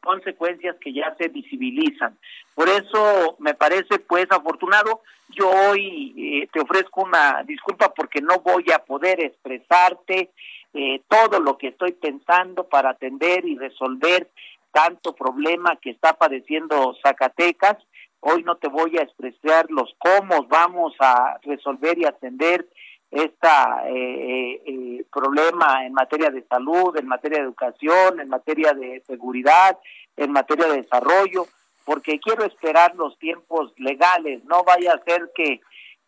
[0.00, 2.18] consecuencias que ya se visibilizan.
[2.54, 5.02] Por eso me parece pues afortunado.
[5.28, 10.30] Yo hoy eh, te ofrezco una disculpa porque no voy a poder expresarte
[10.74, 14.28] eh, todo lo que estoy pensando para atender y resolver
[14.72, 17.76] tanto problema que está padeciendo Zacatecas.
[18.20, 22.66] Hoy no te voy a expresar los cómo vamos a resolver y atender
[23.10, 29.02] esta eh, eh, problema en materia de salud, en materia de educación, en materia de
[29.06, 29.78] seguridad,
[30.16, 31.46] en materia de desarrollo,
[31.84, 35.60] porque quiero esperar los tiempos legales, no vaya a ser que eh,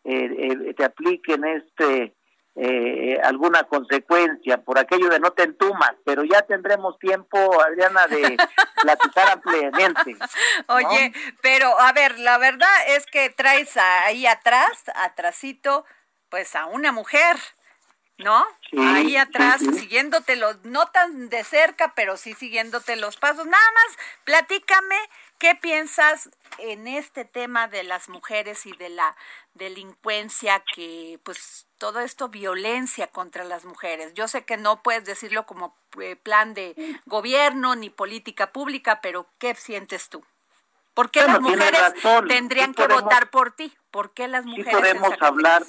[0.05, 2.15] eh, te apliquen este
[2.55, 8.37] eh, alguna consecuencia por aquello de no te entumas, pero ya tendremos tiempo, Adriana, de
[8.83, 10.17] platicar ampliamente.
[10.69, 15.87] Oye, pero a ver, la verdad es que traes ahí atrás, atrasito,
[16.33, 17.37] pues a una mujer,
[18.17, 18.43] ¿no?
[18.71, 19.81] Sí, ahí atrás, sí, sí.
[19.81, 23.45] siguiéndote los, no tan de cerca, pero sí siguiéndote los pasos.
[23.45, 24.97] Nada más, platícame
[25.39, 29.15] qué piensas en este tema de las mujeres y de la
[29.53, 34.15] delincuencia que, pues, todo esto violencia contra las mujeres.
[34.15, 39.27] Yo sé que no puedes decirlo como eh, plan de gobierno ni política pública, pero
[39.39, 40.25] ¿qué sientes tú?
[40.95, 42.27] ¿Por qué Bueno, las mujeres razón.
[42.29, 43.77] tendrían Sí que podemos- votar por ti?
[43.91, 44.73] ¿Por qué las sí mujeres?
[44.73, 45.63] en podemos hablar,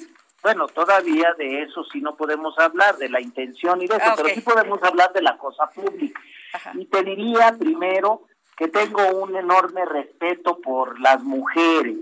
[0.44, 4.12] bueno, todavía de eso sí no podemos hablar, de la intención y de eso, Ah,
[4.14, 6.20] pero sí podemos hablar de la cosa pública.
[6.52, 6.72] Ajá.
[6.74, 11.96] Y te diría primero que tengo un enorme respeto por las mujeres,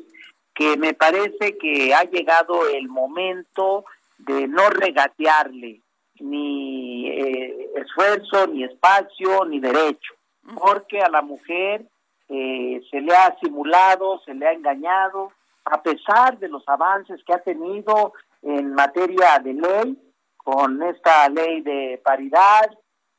[0.54, 3.84] que me parece que ha llegado el momento
[4.18, 5.80] de no regatearle
[6.18, 10.14] ni eh, esfuerzo, ni espacio, ni derecho,
[10.56, 11.86] porque a la mujer
[12.28, 15.30] eh, se le ha simulado, se le ha engañado,
[15.64, 19.98] a pesar de los avances que ha tenido en materia de ley,
[20.36, 22.70] con esta ley de paridad,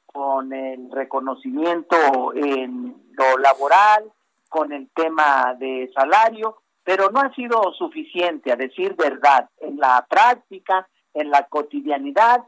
[0.06, 4.12] con el reconocimiento en lo laboral,
[4.50, 9.50] con el tema de salario, pero no ha sido suficiente, a decir verdad.
[9.58, 12.44] En la práctica, en la cotidianidad,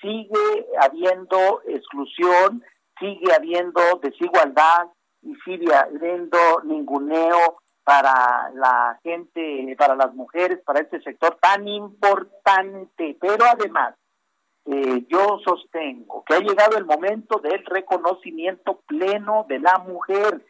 [0.00, 2.62] sigue habiendo exclusión,
[3.00, 4.88] sigue habiendo desigualdad
[5.22, 7.58] y sigue habiendo ninguneo
[7.88, 13.16] para la gente, para las mujeres, para este sector tan importante.
[13.18, 13.94] Pero además,
[14.66, 20.44] eh, yo sostengo que ha llegado el momento del reconocimiento pleno de la mujer.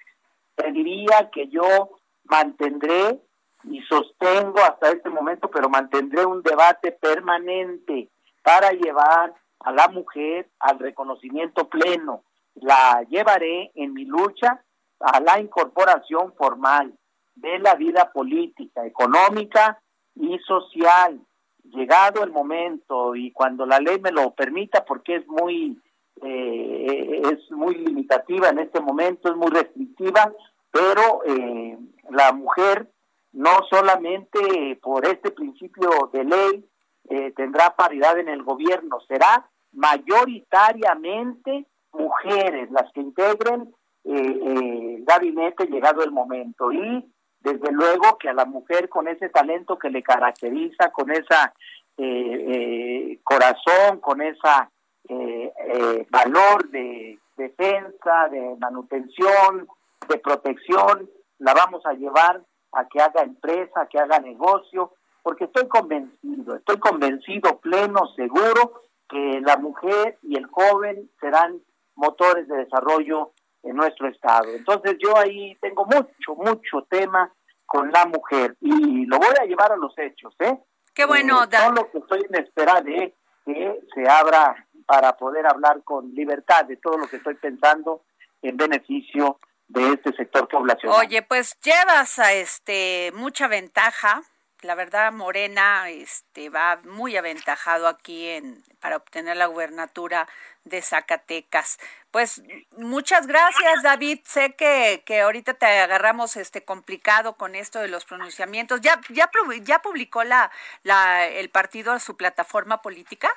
[0.57, 1.91] Te diría que yo
[2.25, 3.23] mantendré
[3.71, 8.09] y sostengo hasta este momento, pero mantendré un debate permanente
[8.43, 12.25] para llevar a la mujer al reconocimiento pleno.
[12.57, 14.61] La llevaré en mi lucha
[14.99, 16.99] a la incorporación formal
[17.41, 19.81] de la vida política, económica
[20.15, 21.21] y social.
[21.65, 25.79] Llegado el momento y cuando la ley me lo permita, porque es muy
[26.23, 30.33] eh, es muy limitativa en este momento, es muy restrictiva,
[30.71, 31.79] pero eh,
[32.11, 32.91] la mujer
[33.33, 36.69] no solamente por este principio de ley
[37.09, 43.75] eh, tendrá paridad en el gobierno, será mayoritariamente mujeres las que integren
[44.05, 47.05] eh, eh, el gabinete llegado el momento y
[47.41, 51.53] desde luego que a la mujer con ese talento que le caracteriza, con esa
[51.97, 54.71] eh, eh, corazón, con esa
[55.09, 59.67] eh, eh, valor de defensa, de manutención,
[60.09, 61.09] de protección,
[61.39, 66.57] la vamos a llevar a que haga empresa, a que haga negocio, porque estoy convencido,
[66.57, 71.61] estoy convencido, pleno, seguro, que la mujer y el joven serán
[71.95, 73.33] motores de desarrollo
[73.63, 74.49] en nuestro estado.
[74.55, 77.33] Entonces yo ahí tengo mucho, mucho tema
[77.67, 80.59] con la mujer y lo voy a llevar a los hechos, ¿eh?
[80.95, 81.67] Qué bueno, Eh.
[81.67, 86.77] Solo que estoy en espera de que se abra para poder hablar con libertad de
[86.77, 88.03] todo lo que estoy pensando
[88.43, 89.39] en beneficio
[89.69, 90.99] de este sector poblacional.
[90.99, 94.23] Oye, pues llevas a este mucha ventaja.
[94.63, 100.29] La verdad, Morena este va muy aventajado aquí en para obtener la gubernatura
[100.65, 101.79] de Zacatecas.
[102.11, 102.43] Pues
[102.77, 104.21] muchas gracias, David.
[104.25, 108.81] Sé que, que ahorita te agarramos este complicado con esto de los pronunciamientos.
[108.81, 109.31] ¿Ya ya
[109.63, 110.51] ya publicó la
[110.83, 113.31] la el partido su plataforma política?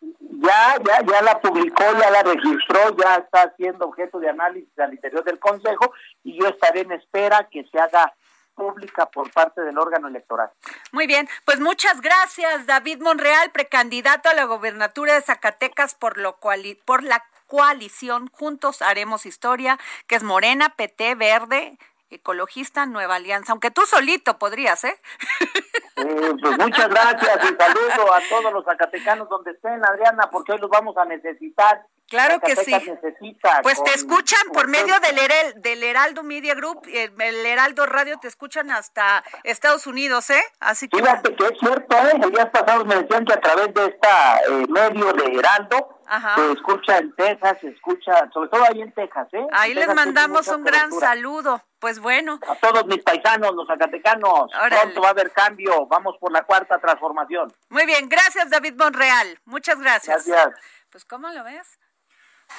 [0.00, 4.92] Ya, ya, ya la publicó, ya la registró, ya está siendo objeto de análisis al
[4.92, 5.92] interior del Consejo
[6.22, 8.14] y yo estaré en espera que se haga
[8.54, 10.50] pública por parte del órgano electoral.
[10.92, 16.36] Muy bien, pues muchas gracias, David Monreal, precandidato a la gobernatura de Zacatecas por lo
[16.36, 21.78] cual por la coalición Juntos Haremos Historia, que es Morena, PT, Verde,
[22.10, 25.00] Ecologista, Nueva Alianza, aunque tú solito podrías, ¿eh?
[26.04, 30.58] Eh, pues muchas gracias y saludo a todos los zacatecanos donde estén, Adriana, porque hoy
[30.58, 31.86] los vamos a necesitar.
[32.06, 32.70] Claro que sí.
[32.70, 38.18] Necesita Pues te escuchan por medio del, Herel- del Heraldo Media Group, el Heraldo Radio
[38.20, 40.42] te escuchan hasta Estados Unidos, ¿eh?
[40.60, 42.20] Así que Fíjate que es cierto, ¿eh?
[42.22, 46.36] El día pasado me decían que a través de esta eh, medio de Heraldo Ajá.
[46.36, 49.46] se escucha en Texas, se escucha, sobre todo ahí en Texas, ¿eh?
[49.52, 51.08] ahí En les Texas mandamos un gran cobertura.
[51.08, 51.62] saludo.
[51.78, 54.76] Pues bueno, A todos mis paisanos, los zacatecanos, Órale.
[54.80, 57.52] pronto va a haber cambio, vamos por la cuarta transformación.
[57.68, 60.26] muy bien, gracias David Monreal, muchas gracias.
[60.26, 60.58] Gracias.
[60.90, 61.78] Pues ¿cómo lo ves?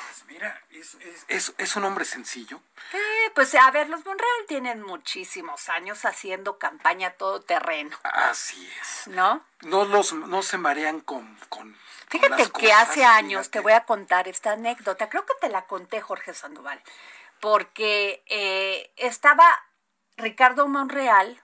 [0.08, 2.62] Pues mira, es, es, es, es un hombre sencillo.
[2.94, 9.08] Eh, pues a ver, los Monreal tienen muchísimos años haciendo campaña todo terreno, Así es.
[9.08, 9.46] ¿no?
[9.62, 11.76] No, los, no se marean con, con, con
[12.10, 15.50] Fíjate las que cosas, hace años, te voy a contar esta anécdota, creo que te
[15.50, 16.82] la conté Jorge Sandoval,
[17.40, 19.46] porque eh, estaba
[20.18, 21.42] Ricardo Monreal,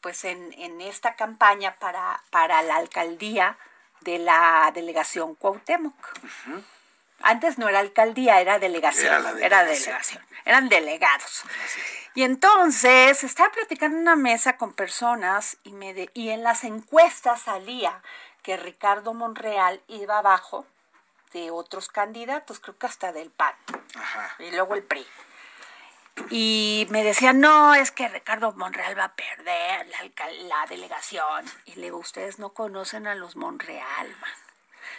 [0.00, 3.58] pues en, en esta campaña para, para la alcaldía
[4.00, 5.94] de la delegación Cuauhtémoc.
[7.22, 9.06] Antes no era alcaldía, era delegación.
[9.06, 9.84] Era la Era delegación.
[9.84, 10.26] delegación.
[10.44, 11.42] Eran delegados.
[12.14, 16.64] Y entonces estaba platicando en una mesa con personas y, me de- y en las
[16.64, 18.02] encuestas salía
[18.42, 20.66] que Ricardo Monreal iba abajo
[21.32, 23.54] de otros candidatos, creo que hasta del PAN
[23.94, 24.34] Ajá.
[24.40, 25.06] y luego el PRI.
[26.28, 31.46] Y me decían, no, es que Ricardo Monreal va a perder la, la delegación.
[31.64, 34.30] Y le digo, ustedes no conocen a los Monreal, man.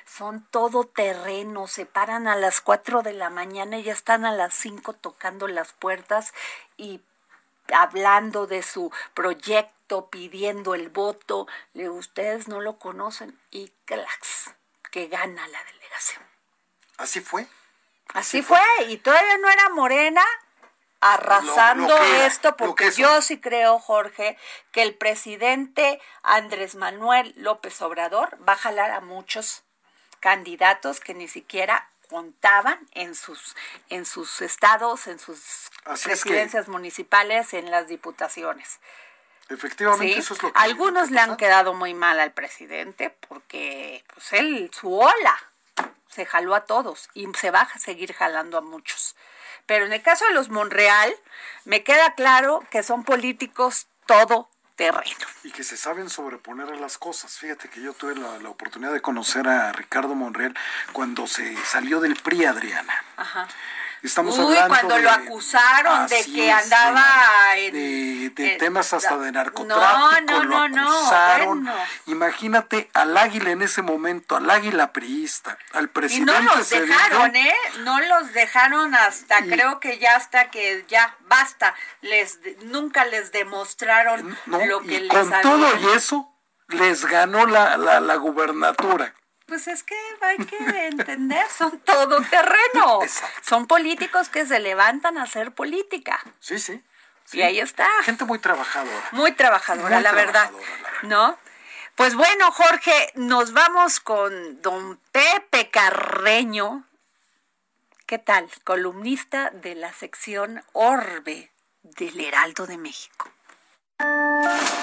[0.05, 4.31] Son todo terreno, se paran a las 4 de la mañana y ya están a
[4.31, 6.33] las 5 tocando las puertas
[6.77, 7.01] y
[7.73, 11.47] hablando de su proyecto, pidiendo el voto.
[11.73, 14.51] Le ustedes no lo conocen y clax,
[14.91, 16.23] que gana la delegación.
[16.97, 17.47] Así fue.
[18.13, 20.23] Así fue, y todavía no era Morena
[20.99, 24.37] arrasando Lo- lo que era, esto, porque yo sí creo, Jorge,
[24.71, 29.63] que el presidente Andrés Manuel López Obrador va a jalar a muchos
[30.27, 33.57] candidatos que ni siquiera contaban en sus
[33.89, 38.79] en sus estados, en sus Así es que- presidencias municipales, en las diputaciones.
[39.49, 40.59] Efectivamente, Sí, eso es lo que.
[40.59, 45.37] algunos le han quedado muy mal al presidente porque pues él, su ola,
[46.07, 49.17] se jaló a todos y se va a seguir jalando a muchos.
[49.65, 51.13] Pero en el caso de los Monreal,
[51.65, 55.25] me queda claro que son políticos todo terreno.
[55.43, 57.37] y que se saben sobreponer a las cosas.
[57.37, 60.55] Fíjate que yo tuve la, la oportunidad de conocer a Ricardo Monreal
[60.91, 62.93] cuando se salió del PRI, Adriana.
[63.17, 63.47] Ajá.
[64.03, 68.57] Estamos Uy, hablando cuando de- lo acusaron de que es, andaba en- de, de en-
[68.59, 71.63] temas hasta de No, narcotráfico, no, lo no, no, acusaron.
[71.63, 71.79] bueno.
[72.07, 76.87] Imagínate al águila en ese momento, al águila priista, al Y presidente no los Cedillo.
[76.87, 77.55] dejaron, ¿eh?
[77.79, 81.73] No los dejaron hasta, Y- creo que ya hasta que ya basta.
[82.01, 86.29] Les nunca les demostraron No, lo que y les con habían- todo y eso
[86.67, 89.13] les ganó la, la, la gubernatura.
[89.45, 93.03] Pues es que hay que entender, son todoterreno.
[93.03, 93.41] Exacto.
[93.43, 96.19] Son políticos que se levantan a hacer política.
[96.39, 96.81] Sí, sí.
[97.25, 97.39] sí.
[97.39, 97.87] Y ahí está.
[98.03, 99.09] Gente muy trabajadora.
[99.11, 100.49] Muy trabajadora, Muy la verdad.
[100.49, 101.01] trabajadora, la verdad.
[101.03, 101.37] ¿No?
[101.95, 106.87] Pues bueno, Jorge, nos vamos con don Pepe Carreño.
[108.07, 108.49] ¿Qué tal?
[108.63, 111.51] Columnista de la sección Orbe
[111.83, 113.29] del Heraldo de México.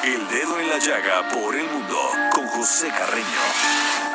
[0.05, 4.10] El dedo en la llaga por el mundo con José Carreño.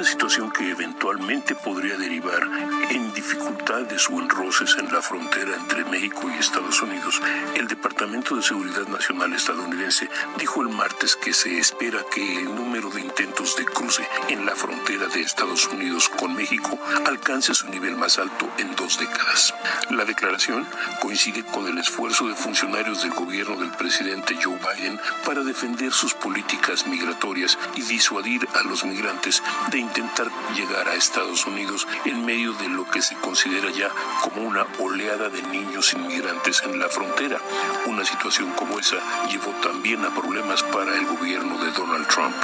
[0.00, 2.48] Una situación que eventualmente podría derivar
[2.88, 7.20] en dificultades o en roces en la frontera entre México y Estados Unidos,
[7.54, 12.88] el Departamento de Seguridad Nacional estadounidense dijo el martes que se espera que el número
[12.88, 17.94] de intentos de cruce en la frontera de Estados Unidos con México alcance su nivel
[17.94, 19.54] más alto en dos décadas.
[19.90, 20.66] La declaración
[21.02, 26.14] coincide con el esfuerzo de funcionarios del gobierno del presidente Joe Biden para defender sus
[26.14, 32.52] políticas migratorias y disuadir a los migrantes de intentar llegar a Estados Unidos en medio
[32.52, 33.90] de lo que se considera ya
[34.22, 37.40] como una oleada de niños inmigrantes en la frontera.
[37.86, 42.36] Una situación como esa llevó también a problemas para el gobierno de Donald Trump.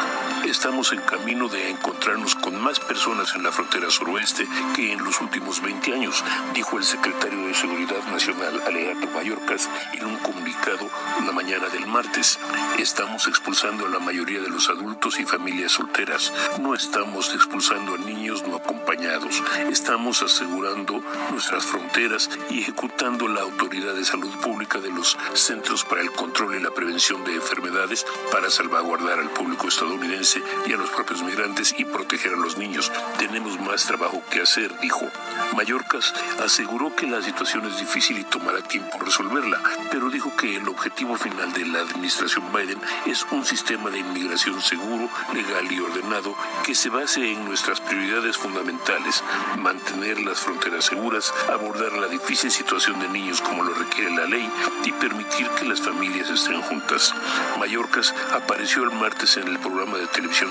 [0.44, 5.20] Estamos en camino de encontrarnos con más personas en la frontera suroeste que en los
[5.20, 10.88] últimos 20 años, dijo el secretario de Seguridad Nacional Alejandro Mayorkas en un comunicado
[11.24, 12.38] la mañana del martes.
[12.78, 16.32] Estamos expulsando a la mayoría de los adultos y familias solteras.
[16.60, 19.42] No estamos expulsando a niños no acompañados.
[19.70, 26.00] Estamos asegurando nuestras fronteras y ejecutando la autoridad de salud pública de los Centros para
[26.00, 30.90] el Control y la Prevención de Enfermedades para salvaguardar al público estadounidense y a los
[30.90, 32.90] propios migrantes y proteger a los niños.
[33.18, 35.06] Tenemos más trabajo que hacer, dijo.
[35.54, 39.60] Mallorcas aseguró que la situación es difícil y tomará tiempo resolverla,
[39.90, 44.60] pero dijo que el objetivo final de la administración Biden es un sistema de inmigración
[44.62, 46.34] seguro, legal y ordenado
[46.64, 49.22] que se base en nuestras prioridades fundamentales,
[49.58, 54.48] mantener las fronteras seguras, abordar la difícil situación de niños como lo requiere la ley
[54.84, 57.12] y permitir que las familias estén juntas.
[57.58, 60.45] Mallorcas apareció el martes en el programa de televisión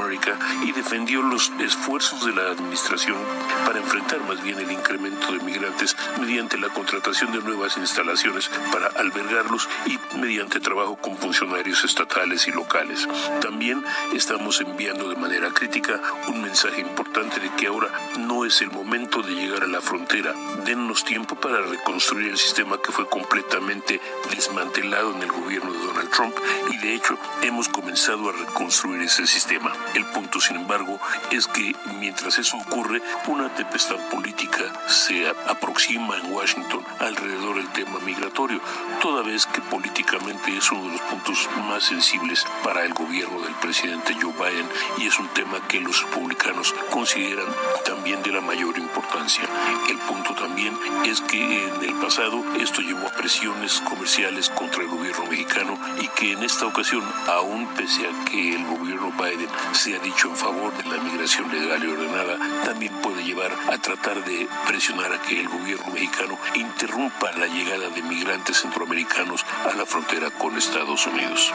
[0.00, 3.16] America y defendió los esfuerzos de la administración
[3.64, 8.88] para enfrentar más bien el incremento de migrantes mediante la contratación de nuevas instalaciones para
[8.88, 13.06] albergarlos y mediante trabajo con funcionarios estatales y locales.
[13.40, 13.84] También
[14.14, 17.88] estamos enviando de manera crítica un mensaje importante de que ahora
[18.18, 20.34] no es el momento de llegar a la frontera.
[20.64, 26.10] Dennos tiempo para reconstruir el sistema que fue completamente desmantelado en el gobierno de Donald
[26.10, 26.34] Trump
[26.70, 29.72] y de hecho hemos comenzado a reconstruir ese sistema.
[29.94, 36.32] El punto, sin embargo, es que mientras eso ocurre, una tempestad política se aproxima en
[36.32, 38.60] Washington alrededor del tema migratorio,
[39.00, 43.54] toda vez que políticamente es uno de los puntos más sensibles para el gobierno del
[43.54, 44.68] presidente Joe Biden
[44.98, 47.46] y es un tema que los republicanos consideran
[47.84, 49.44] también de la mayor importancia.
[49.88, 54.88] El punto también es que en el pasado esto llevó a presiones comerciales contra el
[54.88, 59.48] gobierno mexicano y que en esta ocasión, aún pese a que el gobierno Biden
[59.80, 63.78] se ha dicho en favor de la migración legal y ordenada, también puede llevar a
[63.78, 69.74] tratar de presionar a que el gobierno mexicano interrumpa la llegada de migrantes centroamericanos a
[69.74, 71.50] la frontera con Estados Unidos.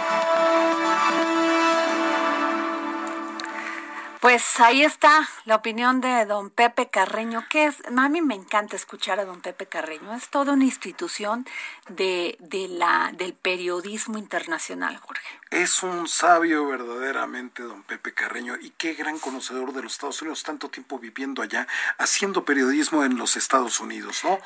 [4.25, 8.75] Pues ahí está la opinión de don Pepe Carreño, que es, a mí me encanta
[8.75, 11.45] escuchar a don Pepe Carreño, es toda una institución
[11.89, 15.27] de, de la, del periodismo internacional, Jorge.
[15.51, 20.41] Es un sabio verdaderamente, don Pepe Carreño, y qué gran conocedor de los Estados Unidos,
[20.41, 21.67] tanto tiempo viviendo allá,
[21.99, 24.39] haciendo periodismo en los Estados Unidos, ¿no?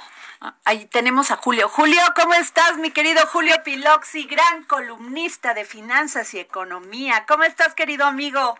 [0.65, 1.69] Ahí tenemos a Julio.
[1.69, 7.25] Julio, ¿cómo estás, mi querido Julio Piloxi, gran columnista de finanzas y economía?
[7.25, 8.59] ¿Cómo estás, querido amigo?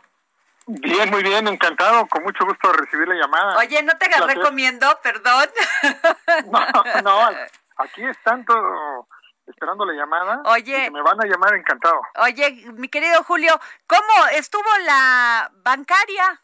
[0.71, 3.57] Bien, muy bien, encantado, con mucho gusto de recibir la llamada.
[3.57, 5.49] Oye, no te agarré comiendo, perdón.
[6.51, 7.29] No, no,
[7.77, 9.07] aquí están todo
[9.47, 10.43] esperando la llamada.
[10.45, 10.91] Oye.
[10.91, 11.99] me van a llamar encantado.
[12.17, 16.39] Oye, mi querido Julio, ¿cómo estuvo la bancaria?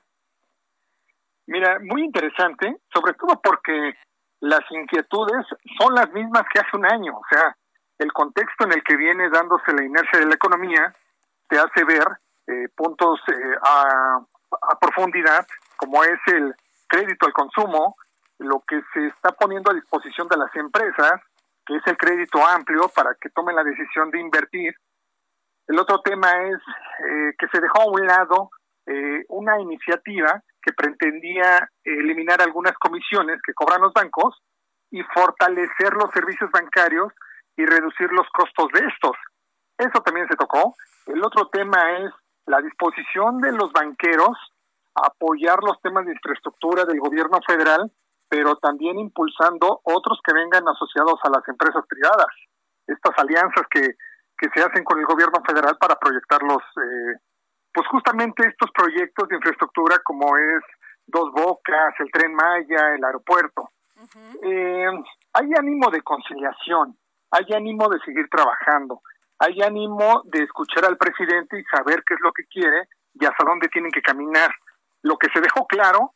[1.45, 3.93] Mira, muy interesante, sobre todo porque
[4.39, 5.45] las inquietudes
[5.77, 7.15] son las mismas que hace un año.
[7.15, 7.55] O sea,
[7.99, 10.95] el contexto en el que viene dándose la inercia de la economía
[11.47, 12.07] te hace ver
[12.47, 14.25] eh, puntos eh, a,
[14.79, 15.45] profundidad,
[15.77, 16.53] como es el
[16.87, 17.95] crédito al consumo,
[18.39, 21.21] lo que se está poniendo a disposición de las empresas,
[21.65, 24.75] que es el crédito amplio para que tomen la decisión de invertir.
[25.67, 26.57] El otro tema es
[27.07, 28.49] eh, que se dejó a un lado
[28.85, 34.41] eh, una iniciativa que pretendía eliminar algunas comisiones que cobran los bancos
[34.91, 37.11] y fortalecer los servicios bancarios
[37.57, 39.17] y reducir los costos de estos.
[39.77, 40.75] Eso también se tocó.
[41.07, 42.11] El otro tema es
[42.45, 44.37] la disposición de los banqueros
[44.95, 47.91] a apoyar los temas de infraestructura del gobierno federal,
[48.29, 52.27] pero también impulsando otros que vengan asociados a las empresas privadas.
[52.87, 53.81] Estas alianzas que,
[54.37, 57.19] que se hacen con el gobierno federal para proyectar los, eh,
[57.73, 60.63] pues justamente estos proyectos de infraestructura como es
[61.07, 63.69] Dos Bocas, el Tren Maya, el aeropuerto.
[64.41, 64.87] Eh,
[65.33, 66.97] hay ánimo de conciliación,
[67.31, 69.01] hay ánimo de seguir trabajando,
[69.39, 73.43] hay ánimo de escuchar al presidente y saber qué es lo que quiere y hasta
[73.43, 74.51] dónde tienen que caminar.
[75.01, 76.13] Lo que se dejó claro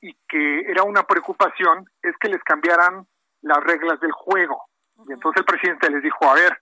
[0.00, 3.06] y que era una preocupación es que les cambiaran
[3.42, 4.64] las reglas del juego.
[5.08, 6.58] Y entonces el presidente les dijo, a ver,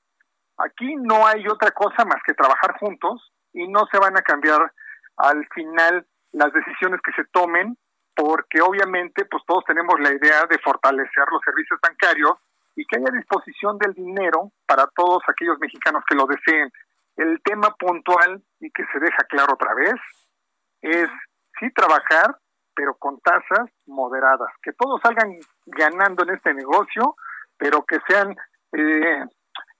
[0.58, 4.72] aquí no hay otra cosa más que trabajar juntos y no se van a cambiar
[5.16, 7.76] al final las decisiones que se tomen
[8.14, 12.32] porque obviamente pues todos tenemos la idea de fortalecer los servicios bancarios
[12.76, 16.70] y que haya disposición del dinero para todos aquellos mexicanos que lo deseen.
[17.16, 19.94] El tema puntual y que se deja claro otra vez
[20.82, 21.08] es
[21.58, 22.36] sí trabajar,
[22.74, 27.16] pero con tasas moderadas, que todos salgan ganando en este negocio,
[27.58, 28.34] pero que sean
[28.72, 29.24] eh,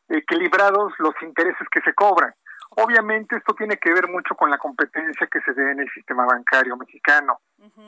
[0.09, 2.34] equilibrados los intereses que se cobran.
[2.76, 6.24] Obviamente esto tiene que ver mucho con la competencia que se dé en el sistema
[6.24, 7.41] bancario mexicano.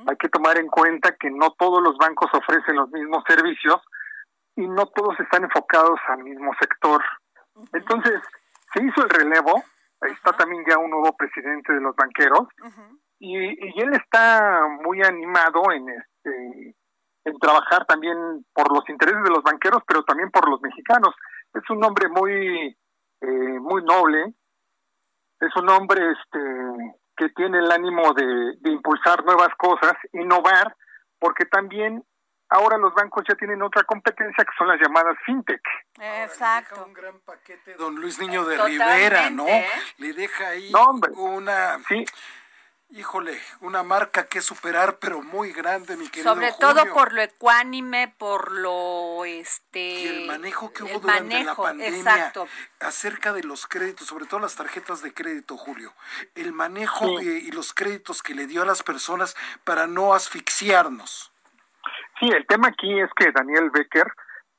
[0.09, 3.81] Hay que tomar en cuenta que no todos los bancos ofrecen los mismos servicios
[4.57, 7.03] y no todos están enfocados al mismo sector.
[7.73, 8.21] Entonces,
[8.73, 9.63] se hizo el relevo,
[10.01, 12.49] ahí está también ya un nuevo presidente de los banqueros
[13.19, 16.77] y, y él está muy animado en este
[17.25, 18.17] en trabajar también
[18.53, 21.15] por los intereses de los banqueros, pero también por los mexicanos.
[21.55, 22.77] Es un hombre muy
[23.21, 24.35] eh, muy noble,
[25.41, 30.75] es un hombre este que tiene el ánimo de, de impulsar nuevas cosas, innovar,
[31.21, 32.03] porque también
[32.53, 35.63] ahora los bancos ya tienen otra competencia que son las llamadas fintech.
[36.01, 36.85] Exacto.
[36.87, 39.47] Un gran paquete, don Luis Niño de Totalmente, Rivera, ¿no?
[39.99, 41.13] Le deja ahí No, hombre.
[41.15, 42.05] una, Sí,
[42.91, 46.93] híjole, una marca que superar, pero muy grande, mi querido Sobre todo Julio.
[46.95, 51.99] por lo ecuánime, por lo este Y el manejo que hubo durante manejo, la pandemia
[51.99, 52.49] exacto.
[52.81, 55.95] acerca de los créditos, sobre todo las tarjetas de crédito, Julio.
[56.35, 57.45] El manejo Sí.
[57.49, 61.32] y los créditos que le dio a las personas para no asfixiarnos.
[62.21, 64.07] Sí, el tema aquí es que Daniel Becker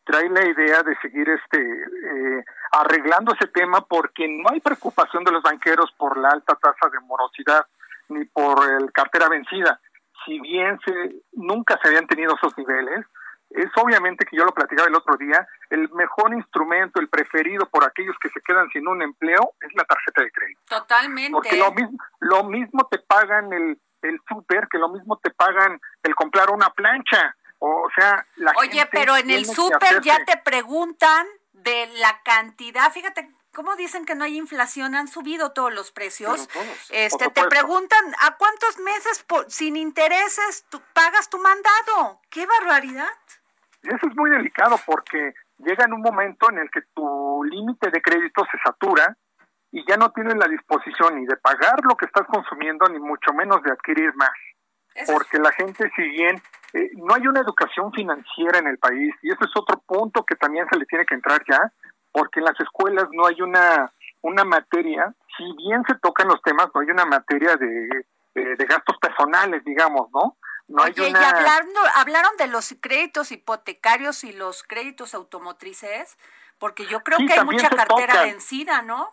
[0.06, 5.32] trae la idea de seguir este eh, arreglando ese tema porque no hay preocupación de
[5.32, 7.66] los banqueros por la alta tasa de morosidad
[8.10, 9.80] ni por el cartera vencida.
[10.26, 13.06] Si bien se nunca se habían tenido esos niveles,
[13.54, 17.86] es obviamente que yo lo platicaba el otro día, el mejor instrumento, el preferido por
[17.86, 20.62] aquellos que se quedan sin un empleo es la tarjeta de crédito.
[20.68, 21.32] Totalmente.
[21.32, 25.80] Porque lo mismo, lo mismo te pagan el, el súper, que lo mismo te pagan
[26.02, 27.36] el comprar una plancha.
[27.66, 32.92] O sea, la Oye, gente pero en el súper ya te preguntan de la cantidad,
[32.92, 34.96] fíjate, ¿cómo dicen que no hay inflación?
[34.96, 36.50] Han subido todos los precios.
[36.50, 42.20] Todos, este, te preguntan, ¿a cuántos meses por- sin intereses tú pagas tu mandado?
[42.30, 43.08] ¡Qué barbaridad!
[43.82, 47.92] Y eso es muy delicado porque llega en un momento en el que tu límite
[47.92, 49.16] de crédito se satura
[49.72, 53.32] y ya no tienes la disposición ni de pagar lo que estás consumiendo, ni mucho
[53.34, 54.32] menos de adquirir más.
[55.08, 56.42] Porque la gente, si bien
[56.74, 60.36] eh, no hay una educación financiera en el país, y eso es otro punto que
[60.36, 61.72] también se le tiene que entrar ya,
[62.12, 63.92] porque en las escuelas no hay una,
[64.22, 68.66] una materia, si bien se tocan los temas, no hay una materia de, de, de
[68.66, 70.38] gastos personales, digamos, ¿no?
[70.68, 71.10] No hay una...
[71.10, 71.14] y
[71.96, 76.18] hablaron de los créditos hipotecarios y los créditos automotrices,
[76.58, 78.28] porque yo creo Sí, que hay mucha cartera tocan.
[78.30, 79.12] vencida, ¿no?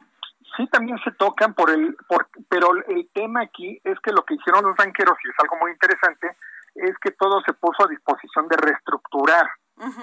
[0.56, 4.34] Sí también se tocan por el por, pero el tema aquí es que lo que
[4.34, 6.36] hicieron los banqueros y es algo muy interesante
[6.74, 9.48] es que todo se puso a disposición de reestructurar.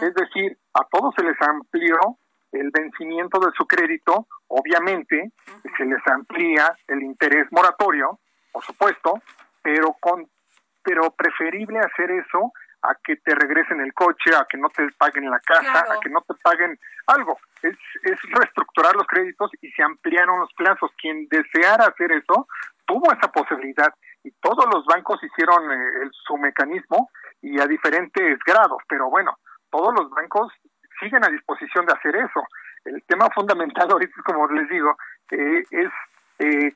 [0.02, 2.18] Es decir a todos se les amplió
[2.52, 5.32] el vencimiento de su crédito obviamente
[5.78, 8.20] se les amplía el interés moratorio
[8.52, 9.22] por supuesto
[9.62, 10.28] pero con
[10.82, 12.54] pero preferible hacer eso
[12.90, 15.92] a que te regresen el coche, a que no te paguen la casa, Claro.
[15.94, 17.38] a que no te paguen algo.
[17.62, 20.92] Es, es reestructurar los créditos y se ampliaron los plazos.
[20.98, 22.48] Quien deseara hacer eso
[22.86, 27.10] tuvo esa posibilidad y todos los bancos hicieron eh, el- su mecanismo
[27.42, 29.38] y a diferentes grados, pero bueno,
[29.70, 30.52] todos los bancos
[31.00, 32.42] siguen a disposición de hacer eso.
[32.86, 34.98] El tema fundamental ahorita, como les digo,
[35.32, 35.92] eh, es
[36.40, 36.74] eh,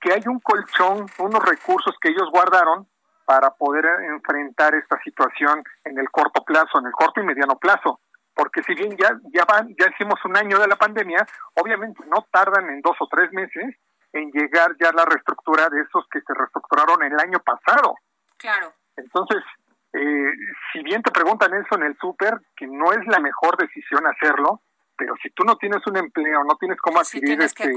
[0.00, 2.86] que hay un colchón, unos recursos que ellos guardaron
[3.30, 8.00] para poder enfrentar esta situación en el corto plazo, en el corto y mediano plazo.
[8.34, 11.24] Porque si bien ya, ya van, ya hicimos un año de la pandemia,
[11.54, 13.76] obviamente no tardan en dos o tres meses
[14.12, 17.94] en llegar ya la reestructura de esos que se reestructuraron el año pasado.
[18.36, 18.72] Claro.
[18.96, 19.44] Entonces,
[19.92, 20.32] eh,
[20.72, 24.60] si bien te preguntan eso en el súper, que no es la mejor decisión hacerlo,
[24.96, 27.72] pero si tú no tienes un empleo, no tienes cómo adquirir que este,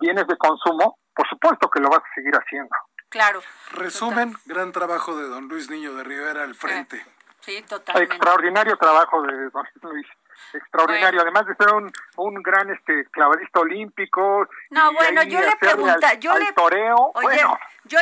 [0.00, 2.70] bienes de consumo, por supuesto que lo vas a seguir haciendo.
[3.12, 3.40] Claro.
[3.72, 7.04] Resumen, gran trabajo de don Luis Niño de Rivera al frente.
[7.40, 8.14] Sí, totalmente.
[8.14, 10.06] Extraordinario trabajo de don Luis.
[10.54, 11.22] Extraordinario, Bueno.
[11.38, 14.48] además de ser un, un gran este clavadista olímpico.
[14.70, 17.98] No, bueno, yo le pregunta, al- yo al le toreo, Oye, bueno, yo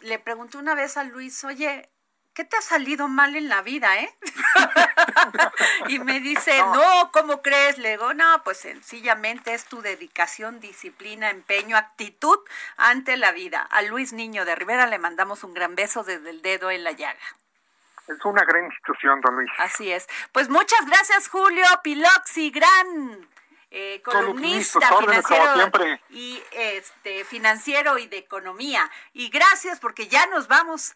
[0.00, 1.88] le pregunté una vez a Luis, "Oye,
[2.34, 4.14] ¿qué te ha salido mal en la vida, eh?"
[5.88, 11.30] y me dice, "No, ¿cómo crees?" Le digo, "No, pues sencillamente es tu dedicación, disciplina,
[11.30, 12.38] empeño, actitud
[12.76, 16.42] ante la vida." A Luis Niño de Rivera le mandamos un gran beso desde el
[16.42, 17.20] dedo en la llaga.
[18.06, 19.50] es una gran institución, don Luis.
[19.58, 20.06] Así es.
[20.32, 23.26] Pues muchas gracias, Julio Piloxi, gran
[23.76, 28.88] eh, columnista órdenes, financiero y este financiero y de economía.
[29.12, 30.94] Y gracias porque ya nos vamos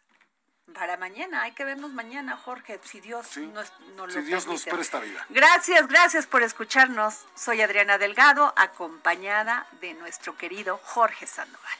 [0.75, 1.43] para mañana.
[1.43, 5.25] Hay que vernos mañana, Jorge, si Dios nos, nos Si lo Dios nos presta vida.
[5.29, 7.25] Gracias, gracias por escucharnos.
[7.35, 11.79] Soy Adriana Delgado, acompañada de nuestro querido Jorge Sandoval.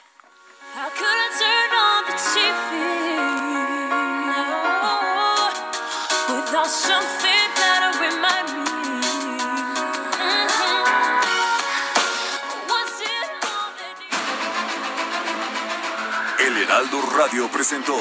[16.39, 17.97] El Heraldo Radio presentó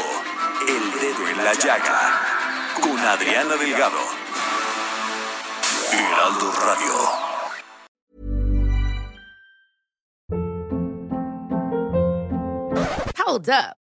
[0.68, 2.20] El Dedo en la Llaga
[2.82, 3.96] con Adriana Delgado.
[5.90, 6.94] Heraldo Radio.
[13.16, 13.77] Hold up.